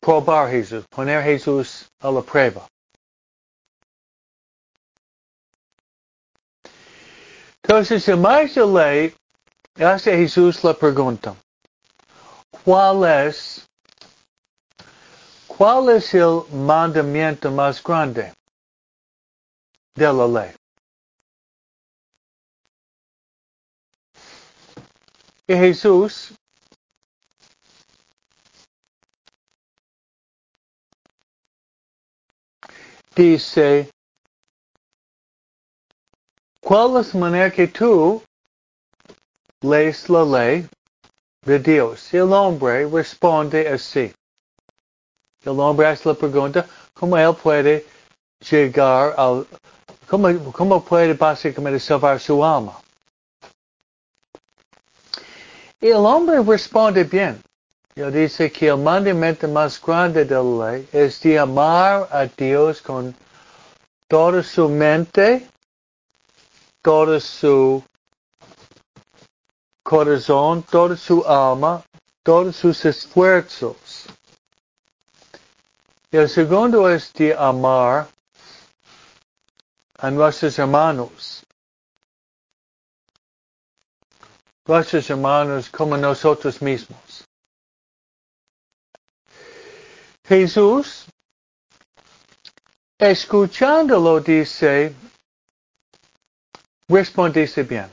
probar 0.00 0.50
Jesús, 0.50 0.84
poner 0.88 1.24
Jesús 1.24 1.88
a 2.00 2.12
la 2.12 2.22
prueba. 2.22 2.64
Entonces 7.64 8.06
el 8.08 8.18
maestro 8.18 8.68
de 8.68 8.84
ley 8.84 9.84
hace 9.84 10.16
Jesús 10.16 10.62
la 10.62 10.74
pregunta, 10.74 11.34
¿cuál 12.64 13.26
es, 13.26 13.66
cuál 15.48 15.88
es 15.88 16.14
el 16.14 16.42
mandamiento 16.52 17.50
más 17.50 17.82
grande 17.82 18.32
de 19.96 20.12
la 20.12 20.28
ley? 20.28 20.54
Y 25.46 25.54
Jesús 25.54 26.32
dice, 33.14 33.90
¿cuál 36.60 36.98
es 37.00 37.12
la 37.12 37.20
manera 37.20 37.50
que 37.50 37.68
tú 37.68 38.22
lees 39.60 40.08
la 40.08 40.24
ley 40.24 40.66
de 41.42 41.58
Dios? 41.58 42.14
Y 42.14 42.16
el 42.16 42.32
hombre 42.32 42.86
responde 42.86 43.68
así. 43.68 44.14
El 45.42 45.60
hombre 45.60 45.88
hace 45.88 46.08
la 46.08 46.14
pregunta, 46.14 46.66
¿cómo 46.94 47.18
él 47.18 47.36
puede 47.36 47.84
llegar 48.50 49.12
al, 49.18 49.46
cómo, 50.08 50.52
cómo 50.52 50.82
puede 50.82 51.12
básicamente 51.12 51.78
salvar 51.78 52.18
su 52.18 52.42
alma? 52.42 52.80
Y 55.84 55.88
el 55.88 56.06
hombre 56.06 56.40
responde 56.40 57.04
bien. 57.04 57.42
Él 57.94 58.10
dice 58.10 58.50
que 58.50 58.68
el 58.68 58.78
mandamiento 58.78 59.46
más 59.46 59.78
grande 59.78 60.24
de 60.24 60.34
la 60.34 60.70
ley 60.70 60.88
es 60.90 61.20
de 61.20 61.38
amar 61.38 62.08
a 62.10 62.24
Dios 62.24 62.80
con 62.80 63.14
toda 64.08 64.42
su 64.42 64.66
mente, 64.70 65.46
todo 66.80 67.20
su 67.20 67.84
corazón, 69.82 70.62
toda 70.62 70.96
su 70.96 71.22
alma, 71.26 71.84
todos 72.22 72.56
sus 72.56 72.82
esfuerzos. 72.86 74.06
El 76.10 76.30
segundo 76.30 76.88
es 76.88 77.12
de 77.12 77.34
amar 77.34 78.08
a 79.98 80.10
nuestros 80.10 80.58
hermanos. 80.58 81.43
Nuestros 84.66 85.10
hermanos 85.10 85.68
como 85.68 85.96
nosotros 85.96 86.60
mismos. 86.62 87.24
Jesús, 90.26 91.04
escuchándolo, 92.98 94.20
dice, 94.20 94.94
respondiste 96.88 97.62
bien. 97.62 97.90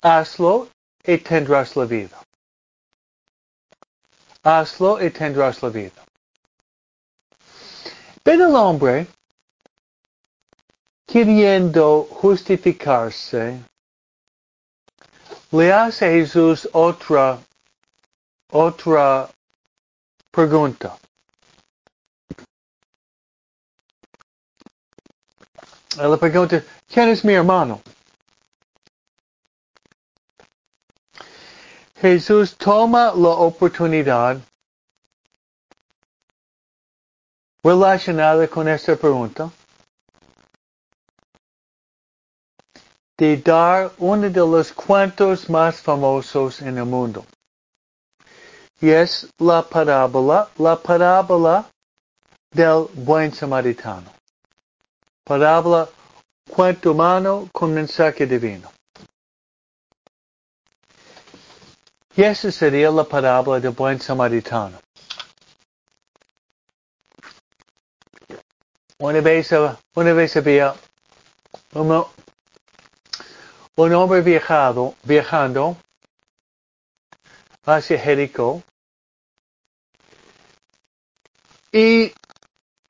Hazlo 0.00 0.68
y 1.04 1.18
tendrás 1.18 1.76
la 1.76 1.84
vida. 1.84 2.18
Hazlo 4.42 5.00
y 5.00 5.10
tendrás 5.10 5.62
la 5.62 5.68
vida. 5.68 6.04
Pero 8.24 8.48
el 8.48 8.56
hombre, 8.56 9.06
queriendo 11.06 12.08
justificarse, 12.10 13.60
le 15.52 15.70
hace 15.70 16.06
a 16.06 16.10
Jesús 16.10 16.68
otra, 16.72 17.38
otra 18.50 19.28
pregunta. 20.30 20.98
Le 25.98 26.16
pregunta, 26.16 26.64
¿quién 26.88 27.10
es 27.10 27.22
mi 27.22 27.34
hermano? 27.34 27.82
Jesús 32.00 32.56
toma 32.56 33.12
la 33.14 33.28
oportunidad 33.28 34.40
relacionada 37.62 38.48
con 38.48 38.66
esta 38.68 38.96
pregunta 38.96 39.52
de 43.22 43.36
dar 43.36 43.92
uno 43.98 44.28
de 44.28 44.40
los 44.40 44.72
cuentos 44.72 45.48
más 45.48 45.80
famosos 45.80 46.60
en 46.60 46.76
el 46.76 46.84
mundo. 46.84 47.24
Y 48.80 48.90
es 48.90 49.28
la 49.38 49.62
parábola, 49.62 50.48
la 50.58 50.74
parábola 50.74 51.70
del 52.50 52.88
buen 52.94 53.32
samaritano. 53.32 54.12
Parábola, 55.22 55.88
cuento 56.50 56.90
humano 56.90 57.48
con 57.52 57.72
mensaje 57.72 58.26
divino. 58.26 58.68
Y 62.16 62.24
esa 62.24 62.50
sería 62.50 62.90
la 62.90 63.04
parábola 63.04 63.60
del 63.60 63.70
buen 63.70 64.00
samaritano. 64.00 64.80
Una 68.98 69.20
vez, 69.20 69.52
una 69.94 70.10
había 70.10 70.74
hombre 73.76 74.20
viajado, 74.20 74.94
viajando 75.02 75.76
hacia 77.64 77.98
Jericó 77.98 78.62
y 81.72 82.12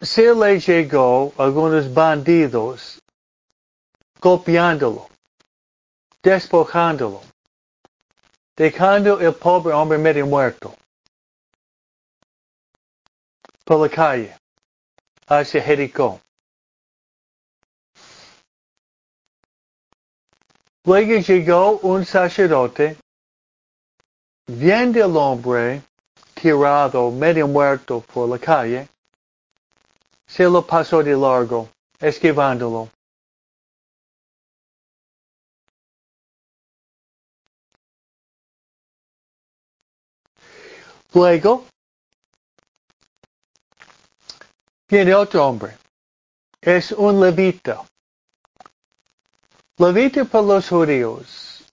se 0.00 0.34
le 0.34 0.58
llegó 0.58 1.32
algunos 1.38 1.92
bandidos 1.92 3.00
golpeándolo, 4.20 5.08
despojándolo, 6.22 7.20
dejando 8.56 9.20
el 9.20 9.34
pobre 9.34 9.72
hombre 9.74 9.98
medio 9.98 10.26
muerto 10.26 10.74
por 13.64 13.80
la 13.80 13.88
calle 13.88 14.36
hacia 15.26 15.62
Jericó. 15.62 16.20
Luego 20.84 21.20
llegó 21.20 21.78
un 21.78 22.04
sacerdote, 22.04 22.96
viendo 24.48 25.04
el 25.04 25.16
hombre 25.16 25.82
tirado, 26.34 27.10
medio 27.12 27.46
muerto 27.46 28.00
por 28.00 28.28
la 28.28 28.38
calle, 28.38 28.88
se 30.26 30.44
lo 30.44 30.66
pasó 30.66 31.00
de 31.02 31.14
largo, 31.14 31.68
esquivándolo. 32.00 32.88
Luego, 41.14 41.66
viene 44.88 45.14
otro 45.14 45.46
hombre. 45.46 45.76
Es 46.60 46.90
un 46.90 47.20
levita. 47.20 47.84
Levita 49.82 50.24
para 50.24 50.44
los 50.44 50.68
judíos 50.68 51.64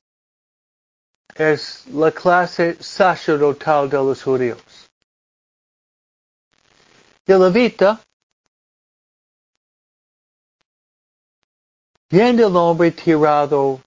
es 1.36 1.86
la 1.90 2.12
clase 2.12 2.76
sacerdotal 2.82 3.88
de 3.88 3.98
los 3.98 4.24
judíos. 4.24 4.90
El 7.28 7.40
levita, 7.40 8.02
viendo 12.10 12.48
el 12.48 12.56
hombre 12.56 12.90
tirado 12.90 13.80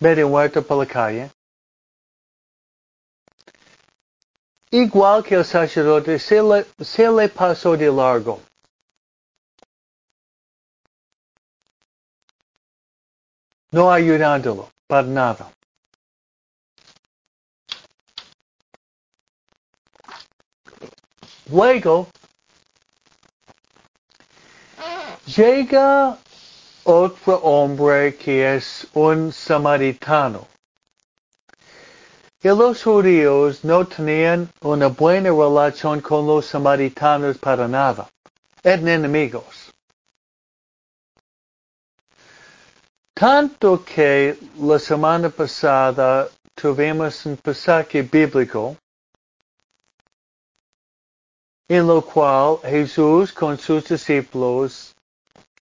medio 0.00 0.30
muerto 0.30 0.62
por 0.62 0.78
la 0.78 0.86
calle, 0.86 1.30
igual 4.70 5.22
que 5.22 5.34
el 5.34 5.44
sacerdote, 5.44 6.18
se 6.18 6.40
le, 6.42 6.64
se 6.82 7.06
le 7.10 7.28
pasó 7.28 7.76
de 7.76 7.92
largo. 7.92 8.40
No 13.72 13.90
ayudándolo 13.90 14.70
para 14.86 15.08
nada. 15.08 15.50
Luego, 21.50 22.08
llega 25.26 26.16
otro 26.84 27.36
hombre 27.42 28.16
que 28.16 28.54
es 28.56 28.86
un 28.94 29.32
samaritano. 29.32 30.46
Y 32.42 32.48
los 32.48 32.82
judíos 32.82 33.64
no 33.64 33.86
tenían 33.86 34.50
una 34.62 34.88
buena 34.88 35.30
relación 35.30 36.00
con 36.00 36.26
los 36.26 36.46
samaritanos 36.46 37.38
para 37.38 37.68
nada. 37.68 38.08
Eran 38.62 38.88
enemigos. 38.88 39.61
Tanto 43.22 43.84
que 43.84 44.36
la 44.58 44.80
semana 44.80 45.30
pasada 45.30 46.28
tuvimos 46.56 47.24
un 47.24 47.36
pasaje 47.36 48.02
bíblico 48.02 48.76
en 51.68 51.86
lo 51.86 52.02
cual 52.02 52.58
Jesús 52.64 53.32
con 53.32 53.56
sus 53.58 53.84
discípulos, 53.84 54.96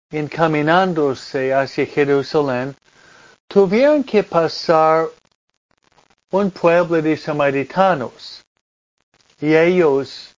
encaminándose 0.09 1.53
hacia 1.53 1.85
Jerusalén, 1.85 2.75
tuvieron 3.47 4.03
que 4.03 4.23
pasar 4.23 5.09
un 6.31 6.49
pueblo 6.49 6.99
de 6.99 7.15
samaritanos 7.15 8.41
y 9.39 9.53
ellos 9.53 10.33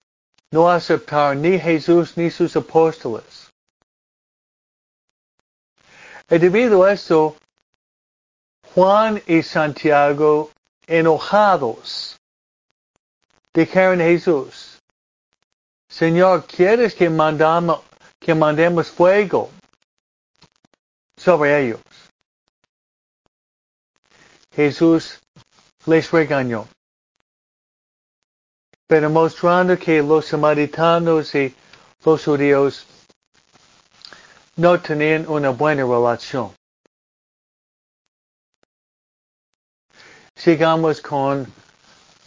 no 0.52 0.70
aceptaron 0.70 1.42
ni 1.42 1.58
Jesús 1.58 2.18
ni 2.18 2.30
sus 2.30 2.54
apóstoles. 2.58 3.33
Y 6.34 6.40
debido 6.40 6.84
a 6.84 6.94
eso, 6.94 7.36
Juan 8.74 9.22
y 9.28 9.44
Santiago, 9.44 10.50
enojados, 10.88 12.18
dijeron 13.54 14.02
a 14.02 14.06
Jesús, 14.06 14.82
Señor, 15.88 16.46
¿quieres 16.48 16.96
que, 16.96 17.08
mandamos, 17.08 17.82
que 18.20 18.34
mandemos 18.34 18.90
fuego 18.90 19.52
sobre 21.18 21.68
ellos? 21.68 21.82
Jesús 24.56 25.20
les 25.86 26.10
regañó, 26.10 26.68
pero 28.88 29.08
mostrando 29.12 29.78
que 29.78 30.02
los 30.02 30.26
samaritanos 30.26 31.36
y 31.36 31.56
los 32.04 32.26
judíos 32.26 32.88
no 34.56 34.80
tenían 34.80 35.28
una 35.28 35.50
buena 35.50 35.84
relación. 35.84 36.54
Sigamos 40.36 41.02
con 41.02 41.48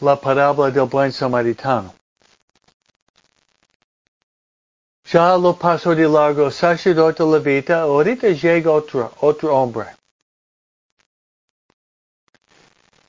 la 0.01 0.16
parábola 0.16 0.70
del 0.70 0.85
buen 0.85 1.12
samaritano. 1.12 1.95
Ya 5.05 5.37
lo 5.37 5.57
pasó 5.57 5.95
de 5.95 6.09
largo 6.09 6.51
sacerdote 6.51 7.22
levita, 7.22 7.83
ahorita 7.83 8.29
llega 8.31 8.72
otro, 8.72 9.12
otro 9.20 9.55
hombre. 9.55 9.95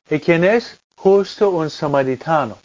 ¿Y 0.09 0.19
quién 0.19 0.43
es? 0.43 0.79
Justo 0.95 1.49
un 1.49 1.69
samaritano. 1.69 2.57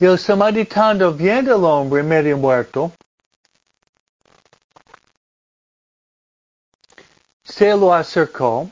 Y 0.00 0.06
el 0.06 0.18
samaritano 0.18 1.12
viendo 1.12 1.54
al 1.54 1.64
hombre 1.64 2.02
medio 2.02 2.38
muerto, 2.38 2.90
se 7.44 7.76
lo 7.76 7.92
acercó, 7.92 8.70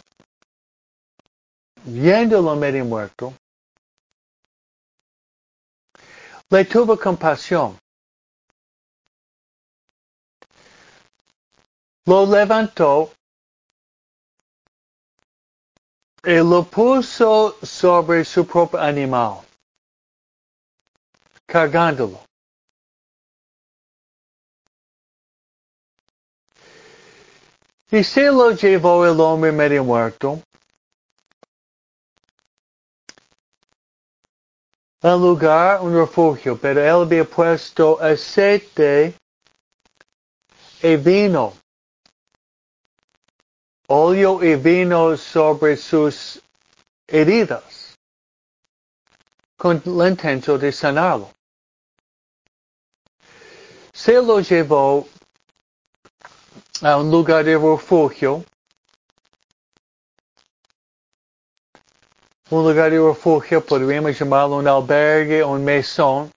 viéndolo 1.84 2.56
medio 2.56 2.82
muerto, 2.86 3.34
le 6.48 6.64
tuvo 6.64 6.98
compasión. 6.98 7.78
Lo 12.06 12.24
levantó 12.24 13.12
y 16.24 16.36
lo 16.36 16.64
puso 16.64 17.58
sobre 17.62 18.24
su 18.24 18.46
propio 18.46 18.80
animal, 18.80 19.47
cargándolo. 21.48 22.20
Y 27.90 28.04
se 28.04 28.26
lo 28.26 28.50
llevó 28.50 29.06
el 29.06 29.18
hombre 29.18 29.50
medio 29.50 29.82
muerto 29.82 30.42
al 35.00 35.20
lugar 35.20 35.80
un 35.80 35.94
refugio, 35.94 36.58
pero 36.58 36.82
él 36.82 37.06
había 37.06 37.24
puesto 37.24 37.98
aceite 38.02 39.14
y 40.82 40.96
vino, 40.96 41.54
óleo 43.86 44.42
y 44.42 44.56
vino 44.56 45.16
sobre 45.16 45.76
sus 45.76 46.42
heridas, 47.06 47.96
con 49.56 49.80
la 49.86 50.08
intención 50.08 50.60
de 50.60 50.72
sanarlo. 50.72 51.37
Se 53.98 54.12
lo 54.22 54.38
llevó 54.38 55.08
a 56.82 56.96
un 56.98 57.10
lugar 57.10 57.44
de 57.44 57.58
refugio, 57.58 58.44
un 62.48 62.62
lugar 62.62 62.92
de 62.92 63.00
refugio, 63.00 63.60
podríamos 63.60 64.16
llamarlo 64.16 64.58
un 64.58 64.68
albergue, 64.68 65.42
un 65.42 65.64
mesón. 65.64 66.30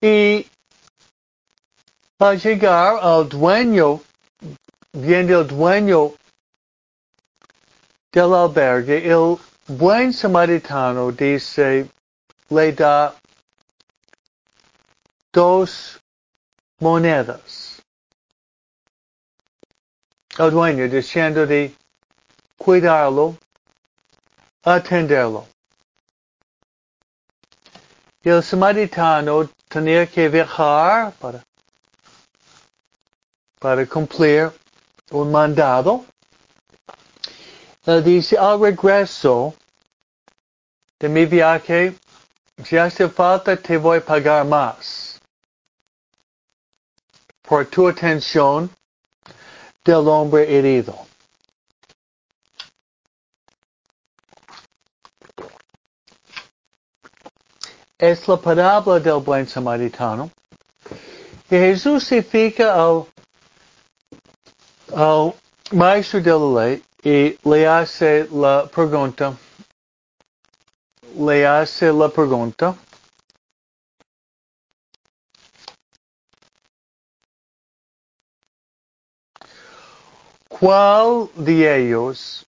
Y 0.00 0.46
al 2.18 2.40
llegar 2.40 2.96
al 3.02 3.28
dueño, 3.28 4.00
viendo 4.94 5.42
el 5.42 5.46
dueño 5.46 6.14
del 8.10 8.32
albergue, 8.32 9.06
el 9.06 9.36
buen 9.68 10.14
samaritano 10.14 11.12
dice, 11.12 11.90
le 12.48 12.72
da 12.72 13.14
dos 15.34 16.00
monedas. 16.78 17.82
El 20.38 20.50
dueño 20.52 20.88
diciendo 20.88 21.44
de 21.44 21.74
cuidarlo, 22.56 23.36
atenderlo. 24.62 25.46
Y 28.22 28.30
el 28.30 28.42
samaritano 28.42 29.50
tenía 29.68 30.06
que 30.06 30.28
viajar 30.28 31.12
para, 31.14 31.44
para 33.58 33.84
cumplir 33.86 34.52
un 35.10 35.32
mandado. 35.32 36.04
Él 37.86 38.02
dice, 38.02 38.38
al 38.38 38.60
regreso 38.60 39.52
de 41.00 41.08
mi 41.08 41.26
viaje, 41.26 41.94
si 42.64 42.78
hace 42.78 43.08
falta 43.08 43.56
te 43.56 43.76
voy 43.76 43.98
a 43.98 44.04
pagar 44.04 44.46
más 44.46 45.03
por 47.46 47.66
tu 47.66 47.88
atención 47.88 48.70
del 49.84 50.08
hombre 50.08 50.56
herido. 50.58 51.06
es 57.98 58.28
la 58.28 58.36
parábola 58.36 59.00
del 59.00 59.20
buen 59.22 59.46
samaritano. 59.46 60.30
Y 61.50 61.56
Jesús 61.56 62.04
se 62.04 62.22
fija 62.22 62.74
al, 62.74 63.06
al 64.94 65.34
maestro 65.72 66.20
la 66.20 66.64
ley 66.64 66.82
y 67.02 67.38
le 67.48 67.66
hace 67.66 68.28
la 68.30 68.66
pregunta, 68.66 69.34
le 71.18 71.46
hace 71.46 71.92
la 71.92 72.08
pregunta, 72.08 72.74
¿cuál 80.64 81.28
de 81.34 81.76
ellos, 81.76 82.46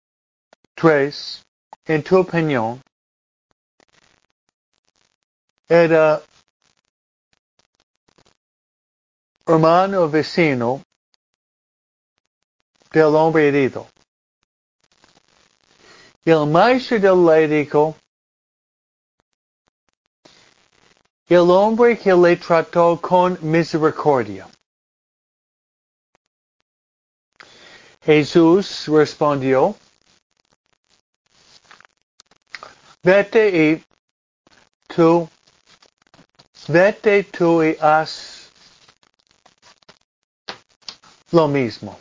tres, 0.74 1.44
en 1.84 2.02
tu 2.02 2.16
opinión, 2.16 2.80
era 5.68 6.22
hermano 9.46 10.08
vecino 10.08 10.82
del 12.90 13.14
hombre 13.14 13.48
herido. 13.48 13.86
El 16.24 16.46
maestro 16.46 16.98
del 16.98 17.26
ley 17.26 17.46
dijo, 17.46 17.94
el 21.26 21.50
hombre 21.50 21.98
que 21.98 22.14
le 22.14 22.36
trató 22.36 22.98
con 22.98 23.38
misericordia. 23.42 24.48
Jesús 28.08 28.86
respondió, 28.88 29.76
vete 33.02 33.48
y 33.48 33.84
tú 34.94 35.28
Vete 36.68 37.24
tú 37.24 37.62
y 37.62 37.78
haz 37.80 38.50
lo 41.30 41.48
mismo. 41.48 41.98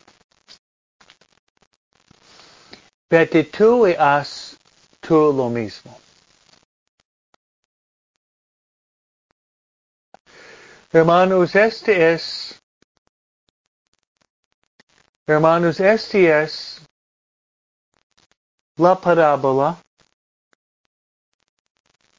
Vete 3.09 3.45
tú 3.45 3.87
y 3.87 3.95
haz 3.97 4.57
tú 4.99 5.31
lo 5.31 5.49
mismo. 5.49 5.97
Hermanos, 10.91 11.55
este 11.55 12.13
es, 12.13 12.61
hermanos, 15.27 15.81
este 15.81 16.43
es 16.43 16.81
la 18.77 18.95
parábola, 18.95 19.77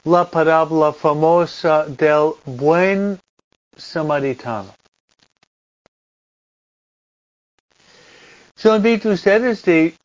la 0.05 0.31
parábola 0.31 0.93
famosa 0.93 1.87
del 1.87 2.35
buen 2.45 3.19
samaritano. 3.75 4.75
Son 8.55 8.77
invito 8.77 9.09
ustedes 9.09 9.63
de 9.63 9.97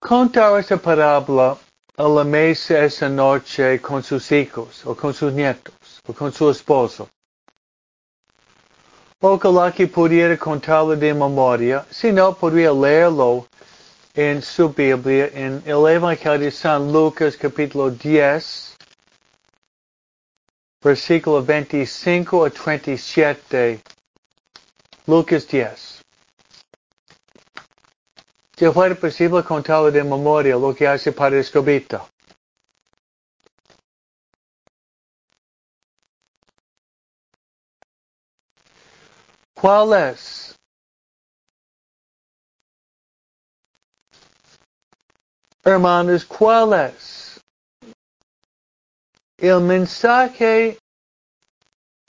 contar 0.00 0.58
esa 0.58 0.78
parábola 0.78 1.56
a 1.96 2.08
la 2.08 2.24
mesa 2.24 2.84
esa 2.84 3.08
noche 3.08 3.80
con 3.80 4.02
sus 4.02 4.32
hijos, 4.32 4.84
o 4.84 4.96
con 4.96 5.14
sus 5.14 5.32
nietos, 5.32 6.00
o 6.08 6.12
con 6.12 6.32
su 6.32 6.50
esposo. 6.50 7.08
Ojalá 9.24 9.70
que 9.70 9.86
pudiera 9.86 10.36
contarlo 10.36 10.96
de 10.96 11.14
memoria, 11.14 11.86
si 11.92 12.10
no, 12.10 12.34
podría 12.34 12.72
leerlo 12.72 13.46
en 14.16 14.42
su 14.42 14.68
Biblia, 14.70 15.30
en 15.32 15.62
el 15.64 15.86
Evangelio 15.86 16.46
de 16.46 16.50
San 16.50 16.90
Lucas 16.90 17.36
capítulo 17.36 17.88
10, 17.92 18.76
versículo 20.82 21.40
25 21.40 22.46
a 22.46 22.50
37. 22.50 23.80
Lucas 25.06 25.46
10. 25.46 26.02
Si 28.56 28.66
fuera 28.72 28.96
posible 28.96 29.44
contarlo 29.44 29.92
de 29.92 30.02
memoria, 30.02 30.56
lo 30.56 30.74
que 30.74 30.88
hace 30.88 31.12
para 31.12 31.38
Escobito. 31.38 32.11
¿Cuál 39.62 39.92
es? 40.10 40.56
Hermanos, 45.62 46.24
¿cuál 46.24 46.72
es? 46.72 47.40
El 49.38 49.60
mensaje 49.60 50.80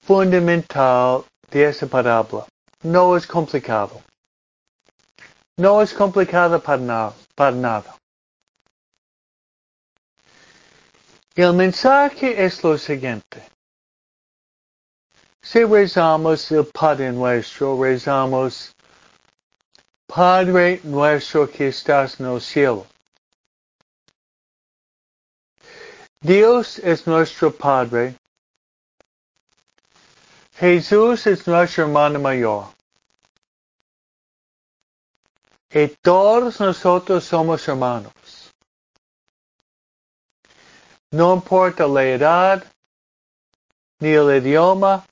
fundamental 0.02 1.26
de 1.52 1.66
esa 1.70 1.86
parábola 1.86 2.48
no 2.82 3.16
es 3.16 3.28
complicado. 3.28 4.02
No 5.56 5.80
es 5.84 5.94
complicado 5.94 6.60
para 6.60 7.52
nada. 7.52 7.96
El 11.36 11.54
mensaje 11.54 12.44
es 12.44 12.64
lo 12.64 12.80
siguiente. 12.80 13.53
Si 15.44 15.66
rezamos 15.66 16.50
el 16.52 16.66
Padre 16.66 17.12
nuestro, 17.12 17.78
rezamos 17.84 18.74
Padre 20.08 20.80
nuestro 20.84 21.48
que 21.48 21.68
estás 21.68 22.18
en 22.20 22.28
el 22.28 22.40
cielo. 22.40 22.88
Dios 26.22 26.80
es 26.80 27.06
nuestro 27.06 27.52
Padre. 27.52 28.16
Jesús 30.56 31.28
es 31.28 31.46
nuestro 31.46 31.84
hermano 31.84 32.20
mayor. 32.20 32.68
Y 35.72 35.88
todos 36.02 36.62
nosotros 36.62 37.26
somos 37.26 37.68
hermanos. 37.68 38.14
No 41.12 41.34
importa 41.34 41.86
la 41.86 42.06
edad, 42.06 42.64
ni 44.00 44.10
el 44.10 44.38
idioma, 44.38 45.06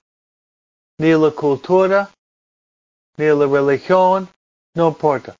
ni 1.01 1.15
la 1.15 1.31
cultura, 1.31 2.11
ni 3.17 3.25
la 3.25 3.47
religión, 3.47 4.29
no 4.75 4.89
importa. 4.89 5.35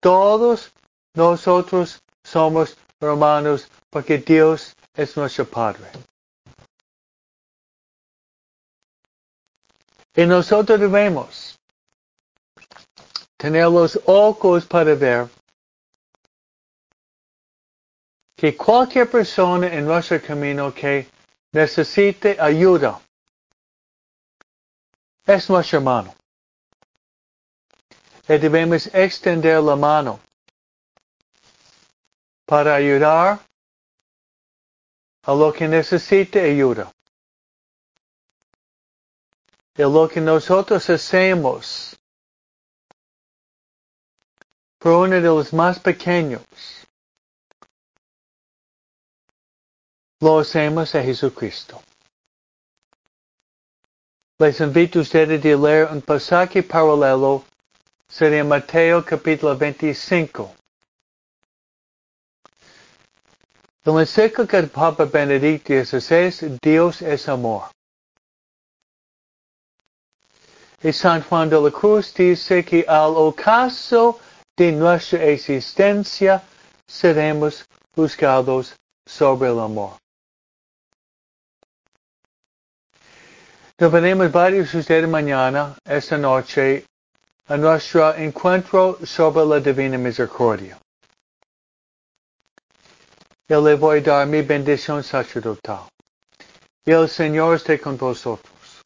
Todos 0.00 0.72
nosotros 1.14 2.00
somos 2.24 2.74
hermanos 2.98 3.68
porque 3.90 4.16
Dios 4.16 4.74
es 4.94 5.14
nuestro 5.18 5.44
Padre. 5.44 5.86
Y 10.16 10.24
nosotros 10.24 10.80
debemos 10.80 11.58
tener 13.36 13.68
los 13.68 14.00
ojos 14.06 14.64
para 14.64 14.94
ver 14.94 15.28
que 18.34 18.56
cualquier 18.56 19.10
persona 19.10 19.66
en 19.66 19.84
nuestro 19.84 20.22
camino 20.22 20.72
que 20.72 21.06
necesite 21.52 22.38
ayuda 22.40 22.98
es 25.26 25.48
nuestro 25.48 25.78
hermano. 25.78 26.14
Y 28.28 28.38
debemos 28.38 28.86
extender 28.94 29.62
la 29.62 29.76
mano 29.76 30.20
para 32.46 32.74
ayudar 32.74 33.40
a 35.22 35.34
lo 35.34 35.52
que 35.52 35.68
necesite 35.68 36.40
ayuda. 36.40 36.92
Y 39.76 39.82
lo 39.82 40.08
que 40.08 40.20
nosotros 40.20 40.88
hacemos 40.90 41.96
por 44.78 44.92
uno 44.92 45.14
de 45.14 45.20
los 45.20 45.52
más 45.52 45.78
pequeños, 45.78 46.42
lo 50.20 50.40
hacemos 50.40 50.94
a 50.94 51.02
Jesucristo. 51.02 51.80
Les 54.42 54.58
invito 54.58 54.98
a 54.98 55.02
ustedes 55.02 55.44
a 55.44 55.56
leer 55.56 55.86
un 55.92 56.00
pasaje 56.00 56.64
paralelo, 56.64 57.44
sería 58.08 58.42
Mateo 58.42 59.04
capítulo 59.04 59.56
25. 59.56 60.50
El 63.84 63.92
mensaje 63.92 64.44
que 64.48 64.56
el 64.56 64.68
Papa 64.68 65.04
Benedicto 65.04 65.84
XVI, 65.84 66.58
Dios 66.60 67.02
es 67.02 67.28
amor. 67.28 67.70
Y 70.82 70.92
San 70.92 71.22
Juan 71.22 71.48
de 71.48 71.60
la 71.60 71.70
Cruz 71.70 72.12
dice 72.12 72.64
que 72.64 72.84
al 72.88 73.14
ocaso 73.14 74.18
de 74.56 74.72
nuestra 74.72 75.22
existencia 75.22 76.42
seremos 76.88 77.64
juzgados 77.94 78.74
sobre 79.06 79.50
el 79.50 79.60
amor. 79.60 80.01
Nos 83.82 83.90
veremos 83.90 84.30
varios 84.30 84.72
ustedes 84.74 85.08
mañana, 85.08 85.76
esta 85.84 86.16
noche, 86.16 86.86
a 87.48 87.56
nuestro 87.56 88.14
encuentro 88.14 89.04
sobre 89.04 89.44
la 89.44 89.58
Divina 89.58 89.98
Misericordia. 89.98 90.78
Yo 93.48 93.60
le 93.60 93.74
voy 93.74 93.98
a 93.98 94.02
dar 94.02 94.28
mi 94.28 94.42
bendición 94.42 95.02
sacerdotal. 95.02 95.88
Y 96.84 96.92
el 96.92 97.08
Señor 97.08 97.56
esté 97.56 97.80
con 97.80 97.96
vosotros. 97.96 98.84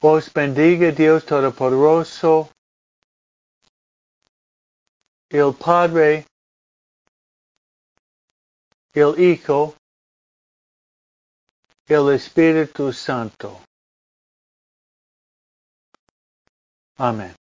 Os 0.00 0.32
bendiga 0.32 0.90
Dios 0.90 1.26
Todopoderoso, 1.26 2.48
el 5.28 5.52
Padre, 5.52 6.24
el 8.94 9.20
Hijo, 9.20 9.74
el 11.90 12.14
Espíritu 12.14 12.92
Santo. 12.92 13.60
Amén. 16.96 17.39